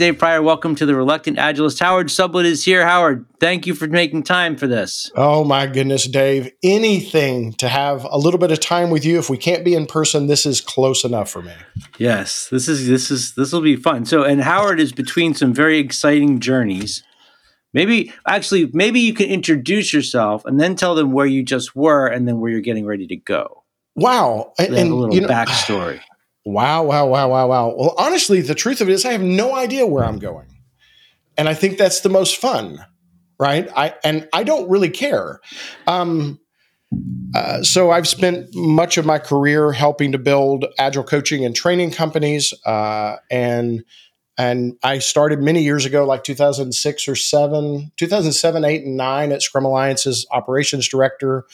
[0.00, 0.40] Hey, this is Dave Prior.
[0.40, 1.78] Welcome to the Reluctant Agilist.
[1.78, 2.86] Howard Sublett is here.
[2.86, 5.12] Howard, thank you for making time for this.
[5.14, 6.50] Oh my goodness, Dave.
[6.62, 9.18] Anything to have a little bit of time with you.
[9.18, 11.52] If we can't be in person, this is close enough for me.
[11.98, 14.06] Yes, this is this is this will be fun.
[14.06, 17.02] So, and Howard is between some very exciting journeys.
[17.74, 22.06] Maybe actually, maybe you can introduce yourself and then tell them where you just were
[22.06, 23.64] and then where you're getting ready to go.
[23.96, 26.00] Wow, and, and a little you know, backstory.
[26.44, 27.74] Wow, wow, wow, wow, wow.
[27.76, 30.48] Well, honestly, the truth of it is, I have no idea where I'm going,
[31.36, 32.84] and I think that's the most fun,
[33.38, 33.68] right?
[33.76, 35.40] I and I don't really care.
[35.86, 36.40] Um,
[37.36, 41.90] uh, so I've spent much of my career helping to build agile coaching and training
[41.90, 43.84] companies, uh, and
[44.38, 49.42] and I started many years ago, like 2006 or seven, 2007, eight, and nine at
[49.42, 51.44] Scrum Alliance's operations director.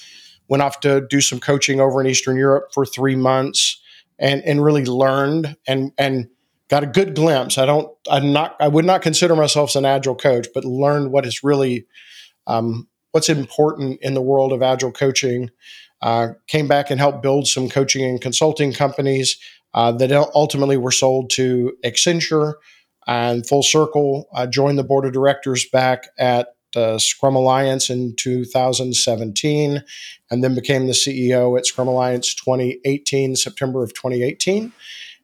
[0.46, 3.82] Went off to do some coaching over in Eastern Europe for three months
[4.18, 6.28] and and really learned and and
[6.68, 7.58] got a good glimpse.
[7.58, 11.26] I don't I'm not I would not consider myself an agile coach, but learned what
[11.26, 11.86] is really
[12.46, 15.50] um, what's important in the world of agile coaching.
[16.02, 19.38] Uh, came back and helped build some coaching and consulting companies
[19.72, 22.54] uh, that ultimately were sold to Accenture
[23.06, 24.28] and Full Circle.
[24.34, 29.82] I joined the board of directors back at uh, Scrum Alliance in 2017,
[30.30, 34.72] and then became the CEO at Scrum Alliance 2018, September of 2018.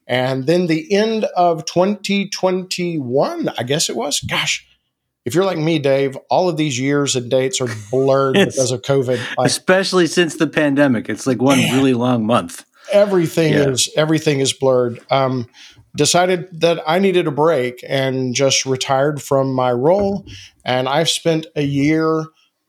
[0.07, 4.19] And then the end of 2021, I guess it was.
[4.19, 4.67] Gosh,
[5.25, 8.81] if you're like me, Dave, all of these years and dates are blurred because of
[8.81, 9.19] COVID.
[9.37, 12.65] Like, especially since the pandemic, it's like one man, really long month.
[12.91, 13.69] Everything yeah.
[13.69, 14.99] is everything is blurred.
[15.09, 15.47] Um,
[15.95, 20.25] decided that I needed a break and just retired from my role.
[20.65, 22.25] And I've spent a year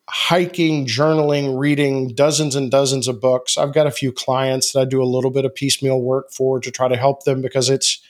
[0.08, 3.56] hiking, journaling, reading dozens and dozens of books.
[3.56, 6.60] I've got a few clients that I do a little bit of piecemeal work for
[6.60, 8.02] to try to help them because it's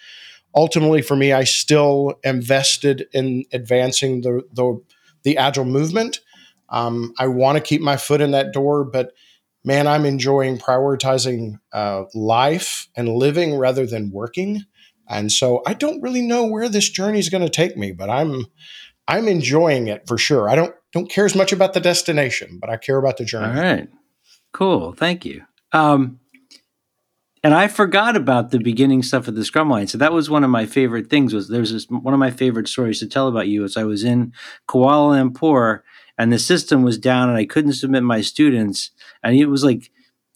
[0.55, 4.81] ultimately for me, I still am vested in advancing the the,
[5.22, 6.21] the agile movement.
[6.69, 9.12] Um, I want to keep my foot in that door, but
[9.65, 14.65] man, I'm enjoying prioritizing uh, life and living rather than working.
[15.09, 18.10] And so I don't really know where this journey is going to take me, but
[18.10, 18.47] I'm
[19.06, 20.48] I'm enjoying it for sure.
[20.48, 23.59] I don't don't care as much about the destination, but I care about the journey.
[23.59, 23.88] All right.
[24.53, 24.93] Cool.
[24.93, 25.43] Thank you.
[25.72, 26.20] Um,
[27.43, 29.93] and I forgot about the beginning stuff of the Scrum Alliance.
[29.93, 31.34] So that was one of my favorite things.
[31.34, 33.64] Was there's this one of my favorite stories to tell about you.
[33.64, 34.32] Is I was in
[34.66, 35.81] Kuala Lumpur
[36.16, 39.91] and the system was down and I couldn't submit my students, and it was like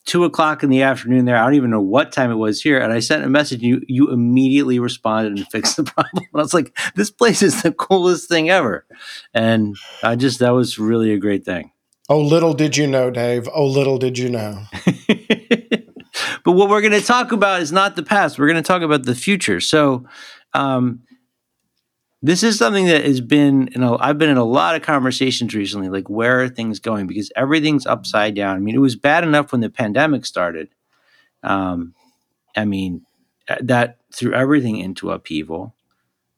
[0.09, 1.37] two o'clock in the afternoon there.
[1.37, 2.81] I don't even know what time it was here.
[2.81, 3.63] And I sent a message.
[3.63, 6.25] You you immediately responded and fixed the problem.
[6.35, 8.87] I was like, this place is the coolest thing ever.
[9.35, 11.71] And I just that was really a great thing.
[12.09, 13.49] Oh, little did you know, Dave.
[13.55, 14.63] Oh, little did you know.
[16.43, 18.39] but what we're going to talk about is not the past.
[18.39, 19.61] We're going to talk about the future.
[19.61, 20.07] So,
[20.55, 21.03] um,
[22.23, 25.55] this is something that has been you know i've been in a lot of conversations
[25.55, 27.07] recently like where are things going?
[27.07, 28.57] Because everything's upside down.
[28.57, 30.69] I mean it was bad enough when the pandemic started.
[31.43, 31.95] Um,
[32.57, 33.03] i mean
[33.49, 35.75] uh, that threw everything into upheaval.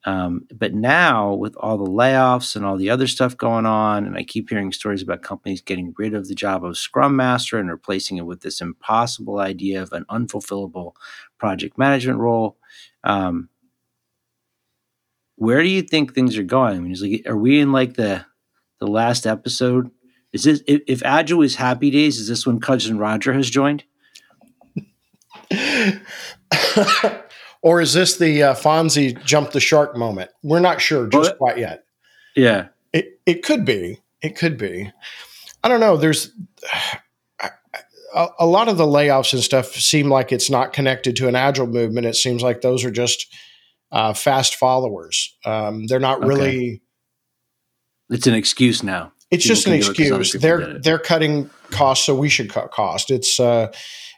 [0.06, 4.16] Um, but now with all the layoffs and all the other stuff going on and
[4.16, 7.69] i keep hearing stories about companies getting rid of the job of scrum master and
[7.69, 10.92] replacing it with this impossible idea of an unfulfillable
[11.38, 12.56] project management role
[13.04, 13.50] um,
[15.40, 16.76] where do you think things are going?
[16.76, 18.26] I mean, is like, are we in like the
[18.78, 19.90] the last episode?
[20.34, 22.18] Is this if, if Agile is Happy Days?
[22.18, 23.84] Is this when Cousin Roger has joined?
[27.62, 30.30] or is this the uh, Fonzie jump the shark moment?
[30.42, 31.84] We're not sure just well, quite yet.
[32.36, 34.02] Yeah, it it could be.
[34.20, 34.92] It could be.
[35.64, 35.96] I don't know.
[35.96, 36.32] There's
[38.14, 41.34] a, a lot of the layoffs and stuff seem like it's not connected to an
[41.34, 42.06] agile movement.
[42.06, 43.34] It seems like those are just
[43.92, 45.37] uh, fast followers.
[45.44, 46.82] Um, they're not really.
[48.08, 49.12] It's an excuse now.
[49.31, 50.32] It's people just an excuse.
[50.32, 53.10] They're they're cutting costs, so we should cut cost.
[53.10, 53.72] It's uh,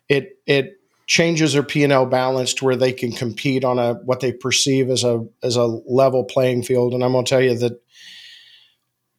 [0.09, 3.95] it it changes their P and L balance to where they can compete on a
[3.95, 6.95] what they perceive as a as a level playing field.
[6.95, 7.83] And I'm going to tell you that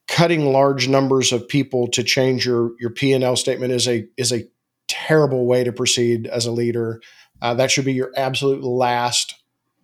[0.08, 4.06] cutting large numbers of people to change your your P and L statement is a
[4.16, 4.48] is a
[4.88, 7.00] terrible way to proceed as a leader.
[7.40, 9.34] Uh, that should be your absolute last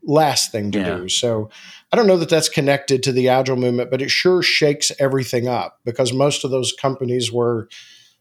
[0.03, 0.97] last thing to yeah.
[0.97, 1.09] do.
[1.09, 1.51] So
[1.93, 5.49] I don't know that that's connected to the agile movement, but it sure shakes everything
[5.49, 7.69] up because most of those companies were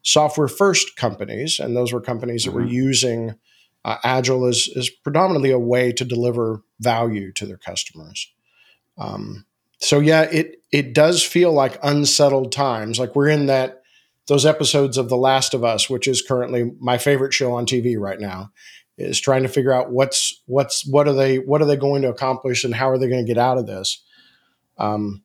[0.01, 2.51] software first companies, and those were companies mm-hmm.
[2.51, 2.73] that were mm-hmm.
[2.73, 3.35] using
[3.85, 8.31] uh, agile as, as predominantly a way to deliver value to their customers.
[8.97, 9.45] Um,
[9.79, 12.99] so yeah, it it does feel like unsettled times.
[12.99, 13.81] Like we're in that
[14.27, 17.97] those episodes of The Last of Us, which is currently my favorite show on TV
[17.97, 18.51] right now
[18.97, 22.09] is trying to figure out what's What's what are they what are they going to
[22.09, 24.03] accomplish, and how are they going to get out of this?
[24.79, 25.21] Um,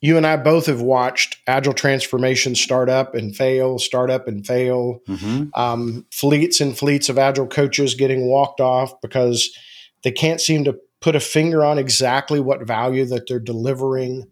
[0.00, 4.46] you and I both have watched agile transformation start up and fail, start up and
[4.46, 5.00] fail.
[5.08, 5.48] Mm-hmm.
[5.60, 9.56] Um, fleets and fleets of agile coaches getting walked off because
[10.04, 14.28] they can't seem to put a finger on exactly what value that they're delivering.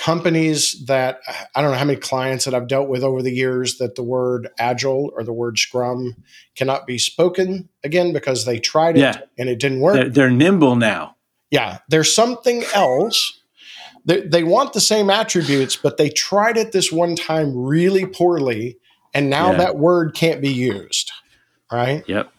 [0.00, 1.20] Companies that
[1.54, 4.02] I don't know how many clients that I've dealt with over the years that the
[4.02, 6.14] word agile or the word scrum
[6.54, 9.20] cannot be spoken again because they tried it yeah.
[9.36, 9.94] and it didn't work.
[9.94, 11.16] They're, they're nimble now.
[11.50, 13.38] Yeah, there's something else
[14.08, 18.78] they, they want the same attributes, but they tried it this one time really poorly,
[19.12, 19.58] and now yeah.
[19.58, 21.12] that word can't be used.
[21.70, 22.02] Right.
[22.08, 22.32] Yep.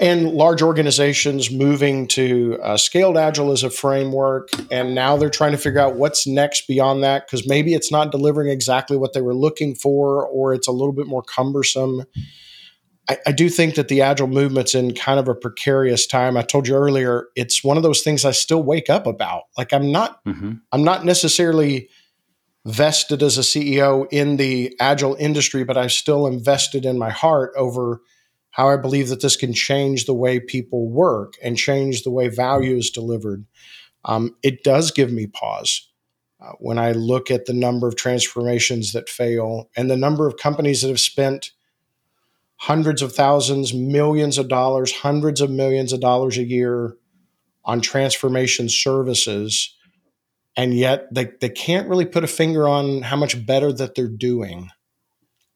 [0.00, 5.52] And large organizations moving to uh, scaled agile as a framework, and now they're trying
[5.52, 9.20] to figure out what's next beyond that because maybe it's not delivering exactly what they
[9.20, 12.04] were looking for, or it's a little bit more cumbersome.
[13.08, 16.36] I, I, do think that the agile movement's in kind of a precarious time.
[16.36, 19.44] I told you earlier, it's one of those things I still wake up about.
[19.56, 20.54] Like I'm not, mm-hmm.
[20.72, 21.88] I'm not necessarily
[22.66, 27.52] vested as a CEO in the agile industry, but I still invested in my heart
[27.56, 28.02] over
[28.58, 32.26] how I believe that this can change the way people work and change the way
[32.26, 33.46] value is delivered.
[34.04, 35.88] Um, it does give me pause.
[36.40, 40.38] Uh, when I look at the number of transformations that fail and the number of
[40.38, 41.52] companies that have spent
[42.56, 46.96] hundreds of thousands, millions of dollars, hundreds of millions of dollars a year
[47.64, 49.72] on transformation services.
[50.56, 54.08] And yet they, they can't really put a finger on how much better that they're
[54.08, 54.70] doing.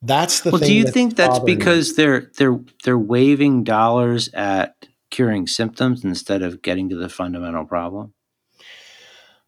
[0.02, 0.60] That's the well.
[0.60, 1.94] Do you think that's because me.
[1.96, 4.74] they're they're they're waving dollars at
[5.10, 8.12] curing symptoms instead of getting to the fundamental problem?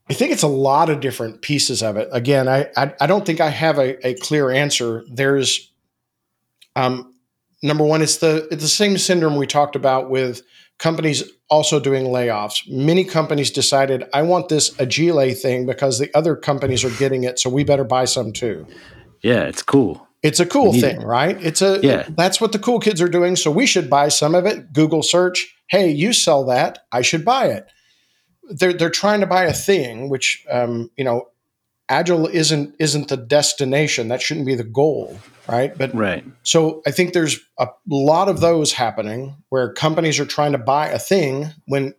[0.08, 2.08] I think it's a lot of different pieces of it.
[2.12, 5.04] Again, I I, I don't think I have a, a clear answer.
[5.10, 5.72] There's
[6.76, 7.14] um,
[7.62, 10.42] number one, it's the it's the same syndrome we talked about with
[10.78, 12.68] companies also doing layoffs.
[12.68, 17.38] Many companies decided, I want this Agile thing because the other companies are getting it,
[17.38, 18.66] so we better buy some too.
[19.22, 20.03] Yeah, it's cool.
[20.24, 21.04] It's a cool thing, it.
[21.04, 21.40] right?
[21.40, 22.08] It's a yeah.
[22.08, 24.72] That's what the cool kids are doing, so we should buy some of it.
[24.72, 27.66] Google search, hey, you sell that, I should buy it.
[28.50, 31.28] They're they're trying to buy a thing, which um, you know,
[31.88, 34.08] agile isn't isn't the destination.
[34.08, 35.76] That shouldn't be the goal right?
[35.76, 36.24] But right.
[36.42, 40.88] So I think there's a lot of those happening where companies are trying to buy
[40.88, 41.94] a thing when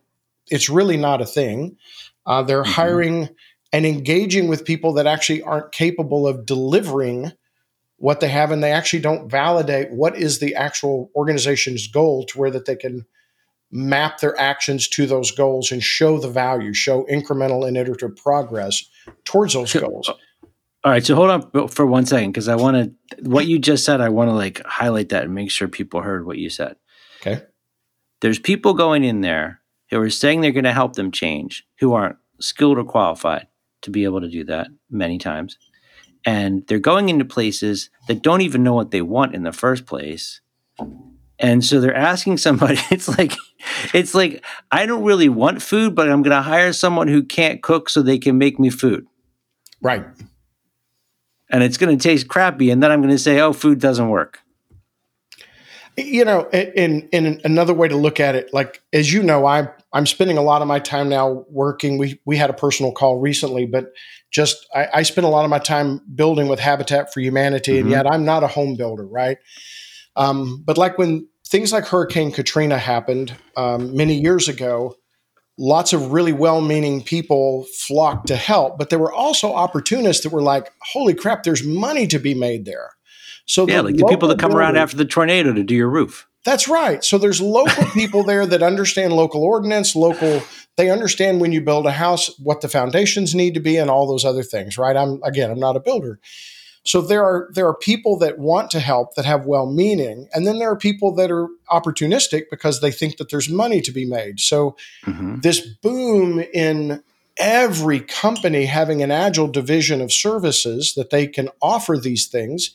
[0.48, 1.76] it's really not a thing.
[2.24, 2.72] Uh, they're mm-hmm.
[2.72, 3.28] hiring
[3.72, 7.32] and engaging with people that actually aren't capable of delivering
[7.98, 12.38] what they have, and they actually don't validate what is the actual organization's goal to
[12.38, 13.06] where that they can
[13.70, 18.84] map their actions to those goals and show the value, show incremental and iterative progress
[19.24, 20.08] towards those goals.
[20.84, 23.84] All right, so hold on for one second because I want to what you just
[23.84, 24.00] said.
[24.00, 26.76] I want to like highlight that and make sure people heard what you said.
[27.20, 27.42] Okay.
[28.20, 29.60] There's people going in there
[29.90, 33.48] who are saying they're going to help them change, who aren't skilled or qualified
[33.82, 35.58] to be able to do that many times,
[36.26, 39.86] and they're going into places that don't even know what they want in the first
[39.86, 40.42] place.
[41.38, 42.78] And so they're asking somebody.
[42.90, 43.32] It's like,
[43.94, 47.62] it's like I don't really want food, but I'm going to hire someone who can't
[47.62, 49.06] cook so they can make me food.
[49.80, 50.04] Right
[51.50, 54.08] and it's going to taste crappy and then i'm going to say oh food doesn't
[54.08, 54.40] work
[55.96, 59.68] you know in in another way to look at it like as you know i'm
[59.96, 63.18] i'm spending a lot of my time now working we we had a personal call
[63.18, 63.92] recently but
[64.30, 67.82] just i, I spend a lot of my time building with habitat for humanity mm-hmm.
[67.82, 69.38] and yet i'm not a home builder right
[70.18, 74.94] um, but like when things like hurricane katrina happened um, many years ago
[75.58, 80.42] lots of really well-meaning people flocked to help, but there were also opportunists that were
[80.42, 82.90] like, "Holy crap, there's money to be made there."
[83.46, 85.74] So yeah, the like the people that come builders, around after the tornado to do
[85.74, 86.28] your roof.
[86.46, 87.04] That's right.
[87.04, 90.42] So there's local people there that understand local ordinance, local.
[90.76, 94.06] They understand when you build a house what the foundations need to be and all
[94.06, 94.78] those other things.
[94.78, 94.96] Right.
[94.96, 96.20] I'm again, I'm not a builder.
[96.84, 100.46] So there are there are people that want to help that have well meaning, and
[100.46, 104.06] then there are people that are opportunistic because they think that there's money to be
[104.06, 104.38] made.
[104.38, 105.40] So mm-hmm.
[105.40, 107.02] this boom in
[107.38, 112.70] every company having an agile division of services that they can offer these things.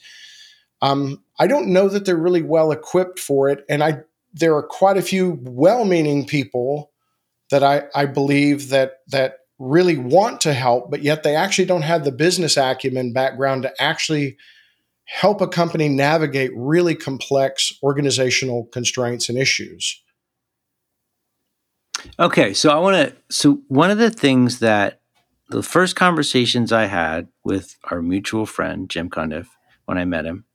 [0.81, 4.01] Um, I don't know that they're really well equipped for it, and I
[4.33, 6.91] there are quite a few well-meaning people
[7.50, 11.83] that I, I believe that that really want to help, but yet they actually don't
[11.83, 14.38] have the business acumen background to actually
[15.05, 20.01] help a company navigate really complex organizational constraints and issues.
[22.17, 23.15] Okay, so I want to.
[23.29, 25.01] So, one of the things that
[25.50, 29.47] the first conversations I had with our mutual friend, Jim Cundiff,
[29.85, 30.45] when I met him,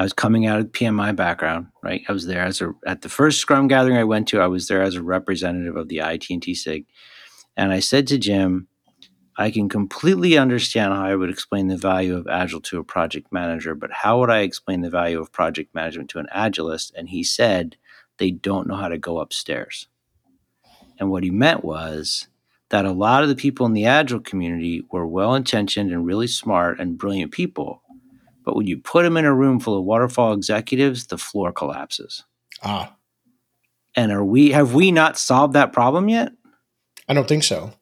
[0.00, 2.02] I was coming out of PMI background, right?
[2.08, 4.40] I was there as a at the first Scrum gathering I went to.
[4.40, 6.86] I was there as a representative of the IT&T SIG,
[7.54, 8.66] and I said to Jim,
[9.36, 13.30] I can completely understand how I would explain the value of Agile to a project
[13.30, 16.92] manager, but how would I explain the value of project management to an Agilist?
[16.96, 17.76] And he said
[18.16, 19.86] they don't know how to go upstairs.
[20.98, 22.26] And what he meant was
[22.70, 26.26] that a lot of the people in the Agile community were well intentioned and really
[26.26, 27.82] smart and brilliant people
[28.44, 32.24] but when you put them in a room full of waterfall executives, the floor collapses.
[32.62, 32.94] Ah.
[33.94, 36.32] And are we have we not solved that problem yet?
[37.08, 37.72] I don't think so.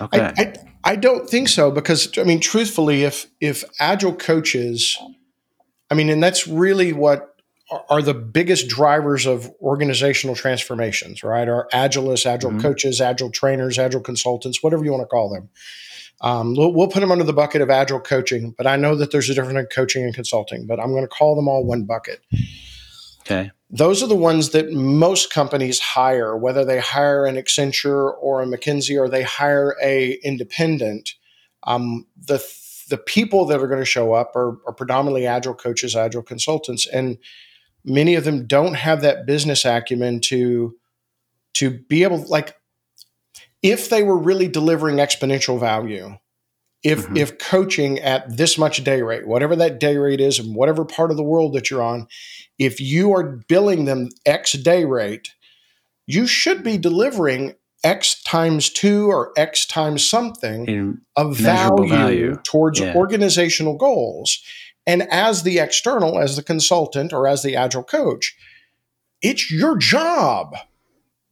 [0.00, 0.20] Okay.
[0.20, 4.98] I, I, I don't think so because I mean, truthfully, if if agile coaches,
[5.90, 7.34] I mean, and that's really what
[7.90, 11.48] are the biggest drivers of organizational transformations, right?
[11.48, 12.60] Are agilists, agile mm-hmm.
[12.60, 15.48] coaches, agile trainers, agile consultants, whatever you want to call them.
[16.22, 19.10] Um, we'll, we'll, put them under the bucket of agile coaching, but I know that
[19.10, 21.84] there's a difference in coaching and consulting, but I'm going to call them all one
[21.84, 22.20] bucket.
[23.20, 23.50] Okay.
[23.68, 28.46] Those are the ones that most companies hire, whether they hire an Accenture or a
[28.46, 31.14] McKinsey or they hire a independent.
[31.64, 32.38] Um, the
[32.88, 36.86] the people that are going to show up are, are predominantly agile coaches, agile consultants,
[36.86, 37.18] and
[37.84, 40.76] many of them don't have that business acumen to
[41.54, 42.54] to be able like
[43.66, 46.16] if they were really delivering exponential value,
[46.84, 47.16] if mm-hmm.
[47.16, 51.10] if coaching at this much day rate, whatever that day rate is, and whatever part
[51.10, 52.06] of the world that you're on,
[52.60, 55.30] if you are billing them X day rate,
[56.06, 62.36] you should be delivering X times two or X times something In of value, value,
[62.44, 62.94] towards yeah.
[62.94, 64.40] organizational goals.
[64.86, 68.36] And as the external, as the consultant or as the agile coach,
[69.20, 70.54] it's your job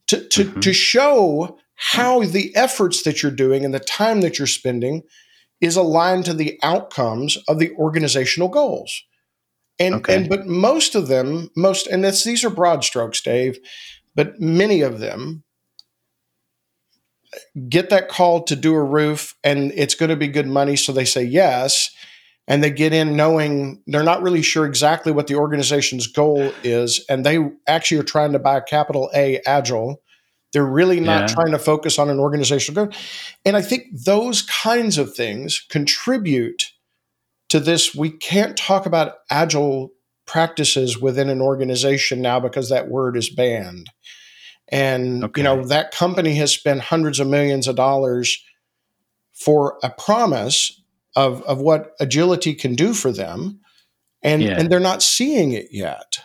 [0.09, 0.61] to, to, mm-hmm.
[0.61, 5.03] to show how the efforts that you're doing and the time that you're spending
[5.61, 9.03] is aligned to the outcomes of the organizational goals.
[9.79, 10.17] And okay.
[10.17, 13.59] and but most of them, most and this, these are broad strokes, Dave,
[14.15, 15.43] but many of them
[17.69, 20.93] get that call to do a roof and it's going to be good money, so
[20.93, 21.91] they say yes.
[22.47, 27.03] And they get in knowing they're not really sure exactly what the organization's goal is,
[27.09, 30.03] and they actually are trying to buy capital A Agile
[30.55, 31.35] they're really not yeah.
[31.35, 32.97] trying to focus on an organizational goal.
[33.45, 36.71] And I think those kinds of things contribute
[37.49, 37.93] to this.
[37.93, 39.91] We can't talk about agile
[40.27, 43.91] practices within an organization now because that word is banned.
[44.69, 45.41] And okay.
[45.41, 48.43] you know that company has spent hundreds of millions of dollars
[49.35, 50.81] for a promise
[51.17, 53.61] of, of what agility can do for them,
[54.23, 54.59] and yeah.
[54.59, 56.21] and they're not seeing it yet.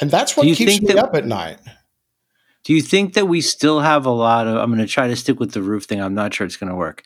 [0.00, 1.58] And that's what keeps me that, up at night.
[2.66, 4.56] Do you think that we still have a lot of?
[4.56, 6.02] I'm going to try to stick with the roof thing.
[6.02, 7.04] I'm not sure it's going to work.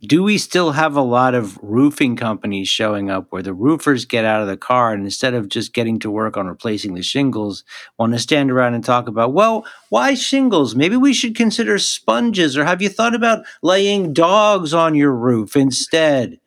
[0.00, 4.24] Do we still have a lot of roofing companies showing up where the roofers get
[4.24, 7.62] out of the car and instead of just getting to work on replacing the shingles,
[7.96, 10.74] want to stand around and talk about, well, why shingles?
[10.74, 15.54] Maybe we should consider sponges, or have you thought about laying dogs on your roof
[15.54, 16.40] instead?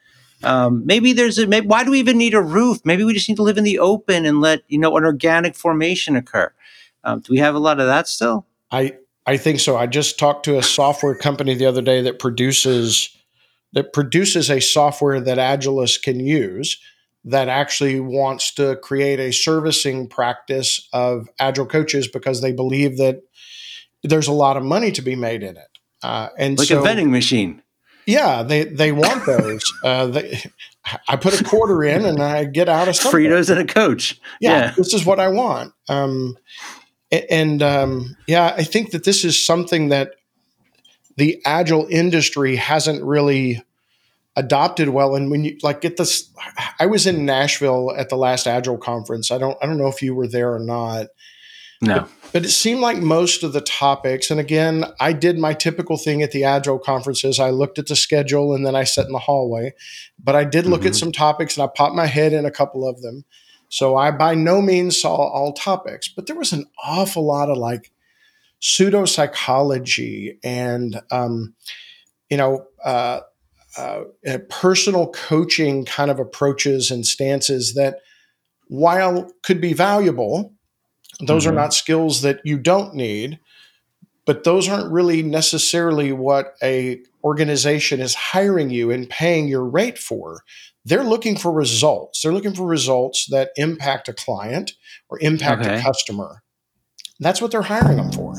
[0.44, 2.80] Um, maybe there's a maybe, why do we even need a roof?
[2.84, 5.56] Maybe we just need to live in the open and let you know an organic
[5.56, 6.52] formation occur.
[7.06, 8.46] Um, do we have a lot of that still?
[8.72, 8.96] I
[9.26, 9.78] I think so.
[9.78, 13.16] I just talked to a software company the other day that produces
[13.74, 16.80] that produces a software that Agilists can use
[17.26, 23.22] that actually wants to create a servicing practice of agile coaches because they believe that
[24.04, 25.80] there's a lot of money to be made in it.
[26.04, 27.64] Uh, and like so, a vending machine.
[28.06, 29.74] Yeah, they they want those.
[29.84, 30.40] uh, they,
[31.08, 33.20] I put a quarter in and I get out of something.
[33.20, 34.22] Fritos and a coach.
[34.40, 35.74] Yeah, yeah, this is what I want.
[35.90, 36.38] Um,
[37.12, 40.16] and um, yeah, I think that this is something that
[41.18, 43.64] the agile industry hasn't really
[44.36, 45.16] adopted well.
[45.16, 46.30] And when you like get this,
[46.80, 49.32] I was in Nashville at the last agile conference.
[49.32, 51.08] I don't, I don't know if you were there or not.
[51.82, 52.00] No.
[52.00, 55.98] But, but, it seemed like most of the topics, and again, I did my typical
[55.98, 57.40] thing at the Agile conferences.
[57.40, 59.74] I looked at the schedule and then I sat in the hallway.
[60.18, 60.88] But I did look mm-hmm.
[60.88, 63.26] at some topics and I popped my head in a couple of them.
[63.70, 67.58] So I by no means saw all topics, but there was an awful lot of
[67.58, 67.92] like
[68.60, 71.54] pseudo psychology and, um,
[72.30, 73.22] you know, uh,
[73.78, 74.04] uh,
[74.50, 78.00] personal coaching kind of approaches and stances that,
[78.68, 80.54] while could be valuable,
[81.20, 81.52] those mm-hmm.
[81.52, 83.40] are not skills that you don't need,
[84.26, 89.98] but those aren't really necessarily what a organization is hiring you and paying your rate
[89.98, 90.44] for
[90.86, 92.22] they're looking for results.
[92.22, 94.74] They're looking for results that impact a client
[95.10, 95.80] or impact okay.
[95.80, 96.44] a customer.
[97.20, 98.36] That's what they're hiring them for.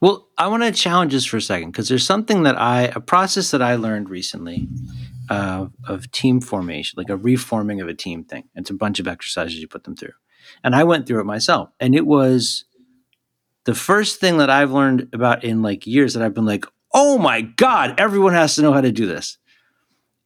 [0.00, 3.00] Well, I want to challenge this for a second because there's something that I, a
[3.00, 4.68] process that I learned recently
[5.28, 8.44] uh, of team formation, like a reforming of a team thing.
[8.54, 10.12] It's a bunch of exercises you put them through.
[10.62, 11.70] And I went through it myself.
[11.80, 12.64] And it was
[13.64, 17.18] the first thing that I've learned about in like years that I've been like, oh
[17.18, 19.38] my God, everyone has to know how to do this.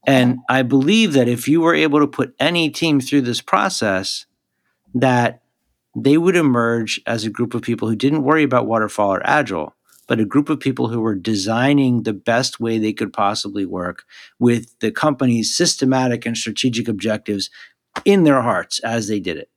[0.06, 4.26] And I believe that if you were able to put any team through this process,
[4.94, 5.42] that
[5.96, 9.74] they would emerge as a group of people who didn't worry about waterfall or agile,
[10.06, 14.04] but a group of people who were designing the best way they could possibly work
[14.38, 17.50] with the company's systematic and strategic objectives
[18.04, 19.50] in their hearts as they did it,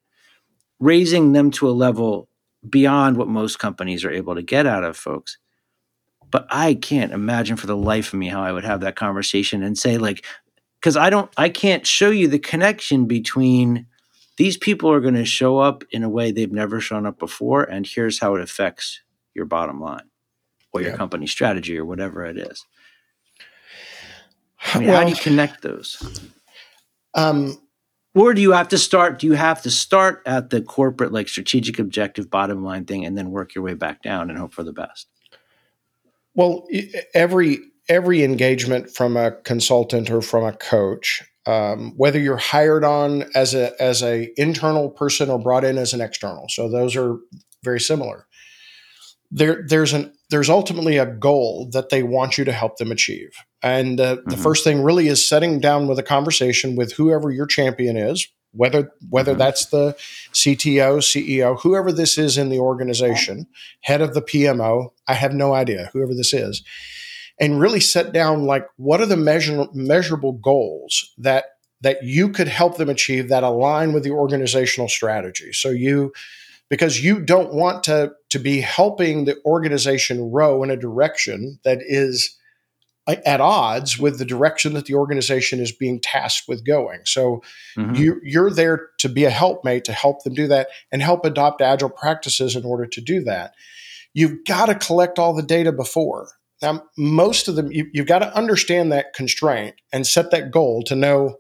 [0.80, 2.28] raising them to a level
[2.68, 5.38] beyond what most companies are able to get out of folks.
[6.34, 9.62] But I can't imagine for the life of me how I would have that conversation
[9.62, 10.26] and say, like,
[10.82, 13.86] because I don't, I can't show you the connection between
[14.38, 17.64] these people are going to show up in a way they've never shown up before,
[17.64, 19.00] and here's how it affects
[19.36, 20.10] your bottom line
[20.72, 20.98] or your Yeah.
[20.98, 22.66] company strategy or whatever it is.
[24.74, 26.02] I mean, Well- how do you connect those?
[27.14, 27.60] Um,
[28.16, 29.20] Or do you have to start?
[29.20, 33.16] Do you have to start at the corporate, like strategic objective, bottom line thing, and
[33.16, 35.08] then work your way back down and hope for the best?
[36.36, 36.66] Well,
[37.14, 37.60] every
[37.90, 43.54] every engagement from a consultant or from a coach, um, whether you're hired on as
[43.54, 47.18] a as a internal person or brought in as an external, so those are
[47.64, 48.26] very similar.
[49.32, 53.32] There, there's an there's ultimately a goal that they want you to help them achieve,
[53.62, 54.44] and uh, the Mhm.
[54.44, 58.92] first thing really is setting down with a conversation with whoever your champion is, whether
[59.10, 59.40] whether Mhm.
[59.40, 59.96] that's the
[60.34, 63.48] CTO, CEO, whoever this is in the organization,
[63.82, 64.93] head of the PMO.
[65.08, 66.64] I have no idea whoever this is,
[67.40, 71.46] and really set down like what are the measure, measurable goals that
[71.82, 75.52] that you could help them achieve that align with the organizational strategy.
[75.52, 76.14] So you
[76.70, 81.80] because you don't want to to be helping the organization row in a direction that
[81.82, 82.36] is
[83.06, 87.02] uh, at odds with the direction that the organization is being tasked with going.
[87.04, 87.44] So
[87.78, 87.98] Mhm.
[87.98, 91.62] you you're there to be a helpmate to help them do that and help adopt
[91.62, 93.54] agile practices in order to do that
[94.14, 96.30] you've got to collect all the data before.
[96.62, 100.84] Now most of them you, you've got to understand that constraint and set that goal
[100.84, 101.38] to know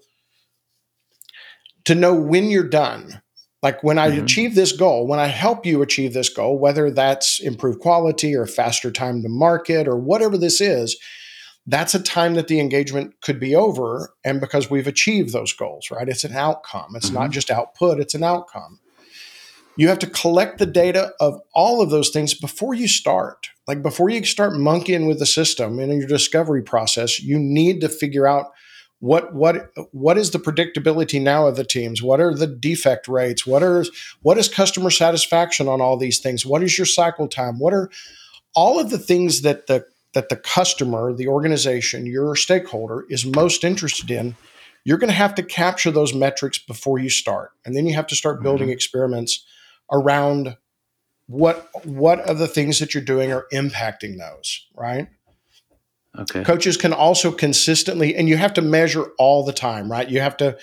[1.85, 3.21] to know when you're done.
[3.61, 4.23] Like when i Mhm.
[4.23, 8.45] achieve this goal when i help you achieve this goal whether that's improved quality or
[8.45, 10.97] faster time to market or whatever this is
[11.65, 15.89] that's a time that the engagement could be over and because we've achieved those goals
[15.89, 16.09] right?
[16.09, 16.93] It's an outcome.
[16.97, 17.33] It's not Mhm.
[17.33, 18.79] just output it's an outcome
[19.75, 23.49] you have to collect the data of all of those things before you start.
[23.67, 27.89] Like before you start monkeying with the system in your discovery process you need to
[27.89, 28.51] figure out
[28.99, 32.01] what what what is the predictability now of the teams?
[32.01, 33.45] What are the defect rates?
[33.45, 33.85] What are
[34.21, 36.45] what is customer satisfaction on all these things?
[36.45, 37.59] What is your cycle time?
[37.59, 37.89] What are
[38.55, 43.63] all of the things that the that the customer the organization your stakeholder is most
[43.63, 44.35] interested in
[44.85, 47.51] you're going to have to capture those metrics before you start.
[47.65, 48.73] And then you have to start building mm-hmm.
[48.73, 49.45] experiments
[49.91, 50.57] around
[51.27, 55.07] what what of the things that you're doing are impacting those right?
[56.17, 56.43] Okay.
[56.43, 60.09] coaches can also consistently and you have to measure all the time right?
[60.09, 60.57] You have to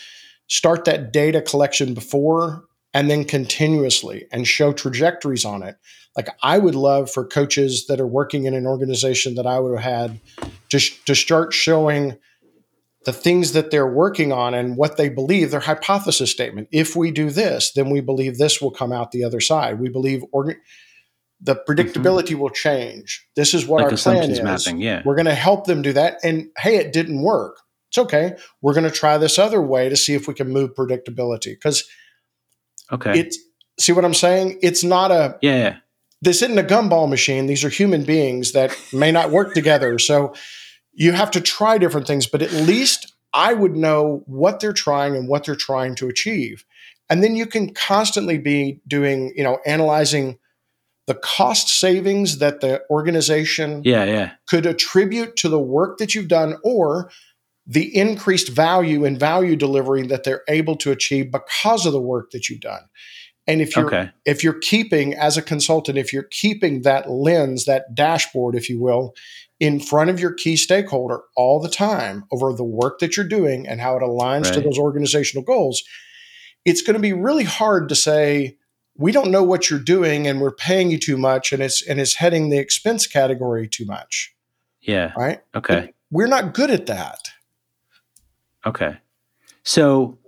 [0.46, 5.76] start that data collection before and then continuously and show trajectories on it.
[6.16, 9.80] Like i would love for coaches that are working in an organization that i would
[9.80, 10.20] have had
[10.70, 12.18] to, sh- to start showing
[13.06, 17.10] the things that they're working on and what they believe their hypothesis statement if we
[17.10, 20.60] do this then we believe this will come out the other side we believe organ-
[21.40, 21.72] the mm-hmm.
[21.72, 24.80] predictability will change this is what like our plan is mapping.
[24.80, 25.02] Yeah.
[25.04, 26.18] we're going to help them do that.
[26.22, 27.58] And hey, it didn't work.
[27.88, 28.36] It's okay.
[28.62, 31.52] We're going to try this other way to see if we can move predictability.
[31.52, 31.88] Because
[32.92, 33.20] Okay.
[33.20, 33.38] it's,
[33.78, 34.58] see what I'm saying?
[34.62, 35.56] It's not a, yeah.
[35.56, 35.76] Yeah.
[36.22, 37.46] this isn't a gumball machine.
[37.46, 39.98] These are human beings that may not work together.
[39.98, 40.34] So
[40.92, 45.16] you have to try different things, but at least I would know what they're trying
[45.16, 46.64] and what they're trying to achieve.
[47.08, 50.38] And then you can constantly be doing, you know, analyzing
[51.06, 54.04] the cost savings that the organization Yeah.
[54.04, 54.30] Yeah.
[54.46, 57.10] could attribute to the work that you've done or
[57.66, 62.30] the increased value and value delivery that they're able to achieve because of the work
[62.30, 62.82] that you've done.
[63.46, 64.10] And if you're Okay.
[64.24, 68.80] if you're keeping as a consultant, if you're keeping that lens, that dashboard, if you
[68.80, 69.14] will,
[69.60, 73.68] in front of your key stakeholder all the time over the work that you're doing
[73.68, 75.84] and how it aligns to those organizational goals,
[76.64, 78.56] it's going to be really hard to say,
[78.96, 82.00] we don't know what you're doing and we're paying you too much and it's and
[82.00, 84.34] it's heading the expense category too much.
[84.80, 85.12] Yeah.
[85.16, 85.40] Right.
[85.54, 85.92] Okay.
[86.10, 87.30] We're not good at that.
[88.66, 88.96] Okay.
[89.62, 90.18] So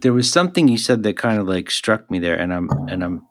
[0.00, 3.02] there was something you said that kind of like struck me there and I'm and
[3.02, 3.26] I'm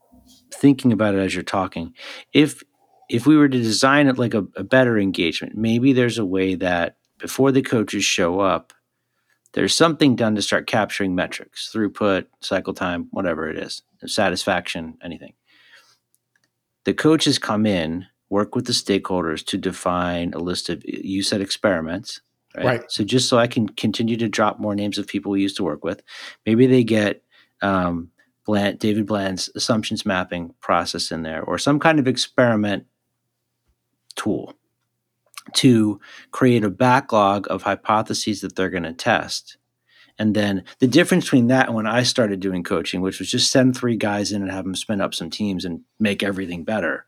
[0.51, 1.93] thinking about it as you're talking.
[2.33, 2.63] If
[3.09, 6.55] if we were to design it like a, a better engagement, maybe there's a way
[6.55, 8.73] that before the coaches show up
[9.55, 15.33] there's something done to start capturing metrics, throughput, cycle time, whatever it is, satisfaction, anything.
[16.83, 21.39] The coaches come in, work with the stakeholders to define a list of you said
[21.39, 22.19] experiments.
[22.55, 22.65] Right?
[22.65, 22.91] Right.
[22.91, 25.63] So just so I can continue to drop more names of people we used to
[25.63, 26.03] work with,
[26.45, 27.23] maybe they get
[27.61, 28.11] um,
[28.45, 32.85] Bland, David Bland's assumptions mapping process in there, or some kind of experiment
[34.15, 34.53] tool
[35.53, 35.99] to
[36.31, 39.57] create a backlog of hypotheses that they're going to test.
[40.17, 43.51] And then the difference between that and when I started doing coaching, which was just
[43.51, 47.05] send three guys in and have them spin up some teams and make everything better.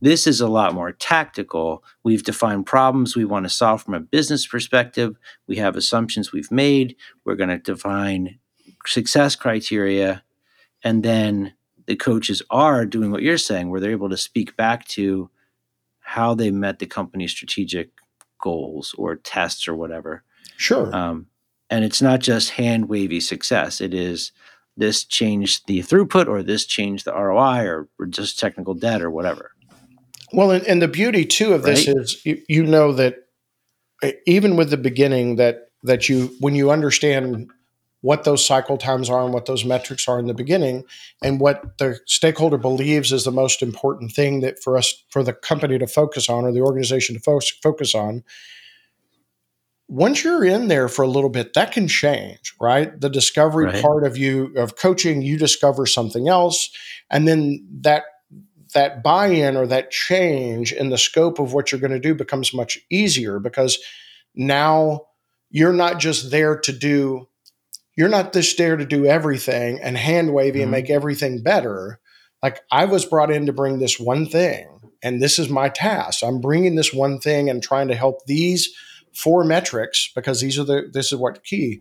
[0.00, 1.84] This is a lot more tactical.
[2.02, 5.16] We've defined problems we want to solve from a business perspective.
[5.46, 6.96] We have assumptions we've made.
[7.24, 8.40] We're going to define
[8.84, 10.24] success criteria.
[10.82, 11.52] And then
[11.86, 15.30] the coaches are doing what you're saying, where they're able to speak back to
[16.12, 17.88] how they met the company's strategic
[18.38, 20.22] goals or tests or whatever.
[20.58, 20.94] Sure.
[20.94, 21.26] Um,
[21.70, 23.80] and it's not just hand wavy success.
[23.80, 24.30] It is
[24.76, 29.10] this changed the throughput or this changed the ROI or, or just technical debt or
[29.10, 29.52] whatever.
[30.34, 33.16] Well, and, and the beauty too of this is you, you know that
[34.02, 37.50] uh, even with the beginning that that you when you understand
[38.02, 40.84] what those cycle times are and what those metrics are in the beginning.
[41.22, 45.32] And what the stakeholder believes is the most important thing that for us for the
[45.32, 48.24] company to focus on or the organization to focus focus on.
[49.88, 53.00] Once you're in there for a little bit that can change right?
[53.00, 53.82] The discovery Right.
[53.82, 56.70] part of you of coaching you discover something else.
[57.10, 58.04] And then that
[58.74, 62.54] that buy-in or that change in the scope of what you're going to do becomes
[62.54, 63.78] much easier because
[64.34, 65.02] now
[65.50, 67.28] you're not just there to do
[67.96, 70.62] you're not just there to do everything and hand wavy Mhm.
[70.62, 71.98] and make everything better
[72.42, 74.66] like i was brought in to bring this one thing
[75.02, 78.68] and this is my task i'm bringing this one thing and trying to help these
[79.14, 81.80] four metrics because these are the this is what key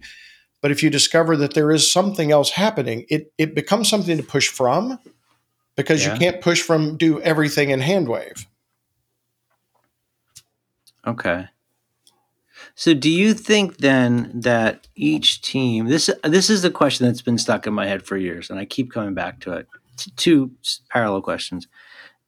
[0.62, 4.24] but if you discover that there is something else happening it it becomes something to
[4.24, 5.00] push from
[5.78, 6.14] because Yeah.
[6.14, 8.46] you can't push from do everything in hand wave
[11.08, 11.48] Okay.
[12.82, 17.38] So do you think then that each team this this is the question that's been
[17.38, 19.68] stuck in my head for years and I keep coming back to it.
[20.16, 20.50] Two
[20.90, 21.68] parallel questions.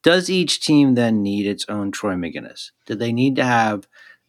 [0.03, 2.69] Does each team then need its own Troy Magennis?
[2.85, 3.87] Do they need to have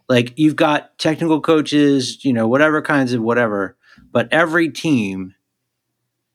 [0.08, 3.76] like you've got technical coaches, you know, whatever kinds of whatever,
[4.10, 5.34] but every team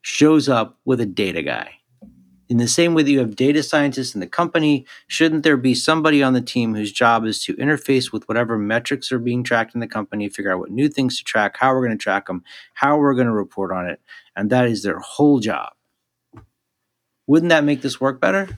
[0.02, 1.79] shows up with a data guy.
[2.50, 5.74] In the same way that you have data scientists in the company, shouldn't there be
[5.74, 9.72] somebody on the team whose job is to interface with whatever metrics are being tracked
[9.72, 12.26] in the company, figure out what new things to track, how we're going to track
[12.26, 12.42] them,
[12.74, 14.00] how we're going to report on it,
[14.34, 15.72] and that is their whole job.
[17.28, 18.48] Wouldn't that make this work better?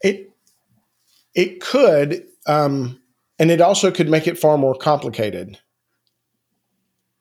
[0.00, 0.30] it
[1.34, 3.00] it could um
[3.38, 5.58] and it also could make it far more complicated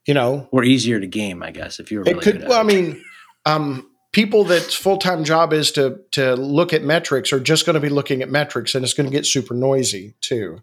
[0.06, 2.64] you know Or easier to game, I guess, if you're really it could well i
[2.64, 3.04] mean
[3.46, 7.80] um people that's full-time job is to to look at metrics are just going to
[7.80, 10.62] be looking at metrics and it's going to get super noisy too.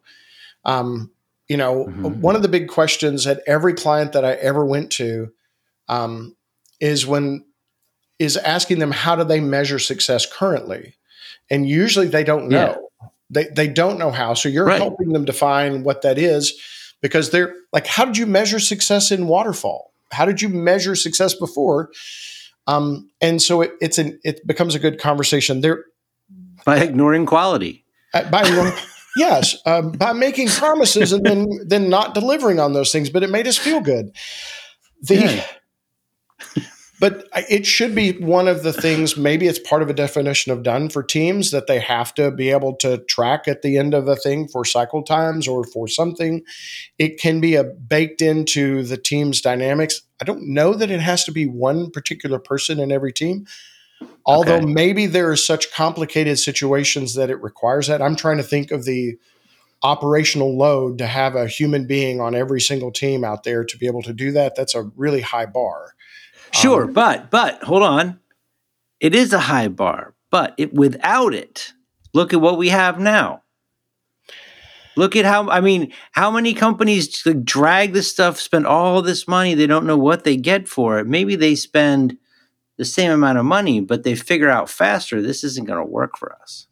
[0.65, 1.11] Um
[1.49, 2.21] you know Mhm.
[2.21, 5.31] one of the big questions at every client that i ever went to
[5.89, 6.35] um
[6.81, 7.45] is when
[8.19, 10.95] is asking them how do they measure success currently?
[11.51, 12.89] And usually they don't know.
[13.29, 14.81] They, they don't know how so you're Right.
[14.81, 16.55] helping them define what that is
[17.03, 19.93] because they're like how did you measure success in waterfall?
[20.13, 21.91] How did you measure success before
[22.67, 25.85] um, and so it, it's an it becomes a good conversation there
[26.65, 27.85] by ignoring quality.
[28.15, 28.43] uh, by
[29.17, 33.31] yes um, by making promises and then then not delivering on those things but it
[33.31, 34.11] made us feel good
[35.03, 35.47] the Yeah.
[37.01, 40.63] but it should be one of the things maybe it's part of a definition of
[40.63, 44.09] done for teams that they have to be able to track at the end of
[44.09, 46.43] a thing for cycle times or for something
[46.99, 51.25] it can be a baked into the team's dynamics i don't know that it has
[51.25, 53.47] to be one particular person in every team
[54.25, 54.73] although Okay.
[54.73, 58.85] maybe there are such complicated situations that it requires that i'm trying to think of
[58.85, 59.19] the
[59.83, 63.87] operational load to have a human being on every single team out there to be
[63.87, 65.95] able to do that that's a really high bar
[66.53, 68.21] Sure, Um, but but hold on.
[69.01, 71.73] It is a high bar, but it without it,
[72.15, 73.43] look at what we have now.
[74.97, 79.55] Look at how I mean, how many companies drag this stuff, spend all this money,
[79.55, 81.07] they don't know what they get for it.
[81.07, 82.17] Maybe they spend
[82.77, 86.17] the same amount of money, but they figure out faster this isn't going to work
[86.17, 86.67] for us.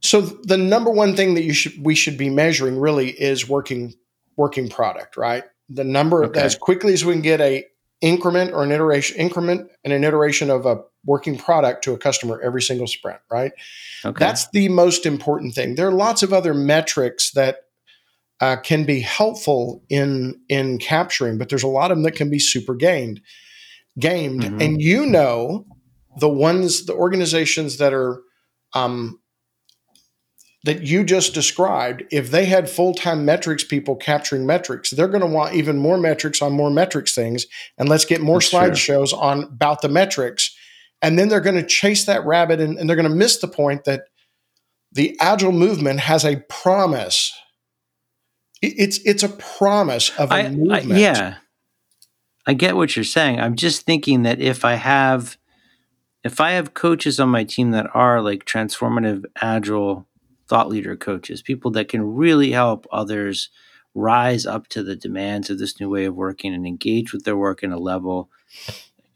[0.00, 3.94] So the number one thing that you should we should be measuring really is working
[4.36, 5.44] working product, right?
[5.68, 6.40] The number Okay.
[6.40, 7.64] as quickly as we can get a
[8.00, 12.40] increment or an iteration increment and an iteration of a working product to a customer
[12.42, 13.52] every single sprint, right?
[14.04, 14.24] Okay.
[14.24, 15.74] That's the most important thing.
[15.74, 17.64] There are lots of other metrics that
[18.40, 22.30] uh, can be helpful in in capturing, but there's a lot of them that can
[22.30, 23.20] be super gained,
[23.98, 24.42] gamed.
[24.42, 24.64] Mhm.
[24.64, 25.66] And you know,
[26.18, 28.20] the ones, the organizations that are
[28.74, 29.18] um,
[30.64, 35.20] that you just described, if they had full time metrics people capturing metrics, they're going
[35.20, 37.46] to want even more metrics on more metrics things,
[37.78, 40.54] and let's get more slideshows on about the metrics,
[41.00, 43.48] and then they're going to chase that rabbit, and, and they're going to miss the
[43.48, 44.04] point that
[44.92, 47.32] the agile movement has a promise.
[48.60, 51.00] It's it's a promise of a I, I movement.
[51.00, 51.36] yeah,
[52.44, 53.38] I get what you're saying.
[53.38, 55.38] I'm just thinking that if I have,
[56.24, 60.07] if I have coaches on my team that are like transformative, agile
[60.48, 63.50] thought leader coaches, people that can really help others
[63.94, 67.36] rise up to the demands of this new way of working and engage with their
[67.36, 68.30] work in a level,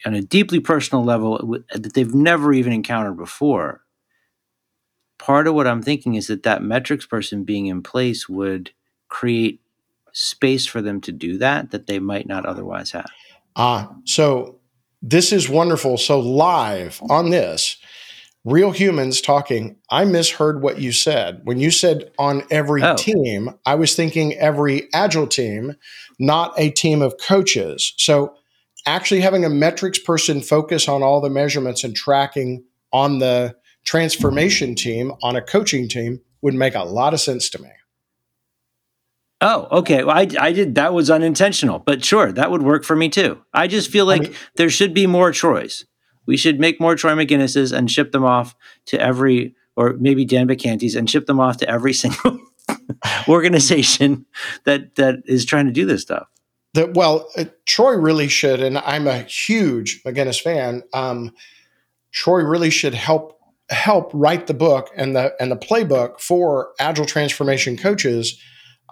[0.04, 3.82] on a deeply personal level that they've never even encountered before.
[5.18, 8.72] Part of what I'm thinking is that that metrics person being in place would
[9.08, 9.60] create
[10.12, 13.10] space for them to do that that they might not otherwise have.
[13.56, 14.58] Ah, so
[15.00, 15.96] this is wonderful.
[15.98, 17.76] So live on this,
[18.44, 19.76] real humans talking.
[19.90, 22.96] I misheard what you said when you said on every Oh.
[22.96, 23.54] team.
[23.64, 25.76] I was thinking every agile team,
[26.18, 27.94] not a team of coaches.
[27.98, 28.34] So
[28.86, 34.74] actually having a metrics person focus on all the measurements and tracking on the transformation
[34.74, 37.68] team on a coaching team would make a lot of sense to me.
[39.40, 40.04] Oh, okay.
[40.04, 43.42] Well, I, I did that was unintentional, but sure, that would work for me too.
[43.52, 45.84] I just feel I like mean- there should be more Troys.
[46.26, 48.54] We should make more Troy Magennises and ship them off
[48.86, 52.38] to every, or maybe Dan Vacantis and ship them off to every single
[53.28, 54.26] organization
[54.64, 56.28] that that is trying to do this stuff.
[56.74, 61.32] that well uh, troy really should and i'm a huge Magennis fan um,
[62.12, 63.38] troy really should help
[63.70, 68.40] help write the book and the and the playbook for agile transformation coaches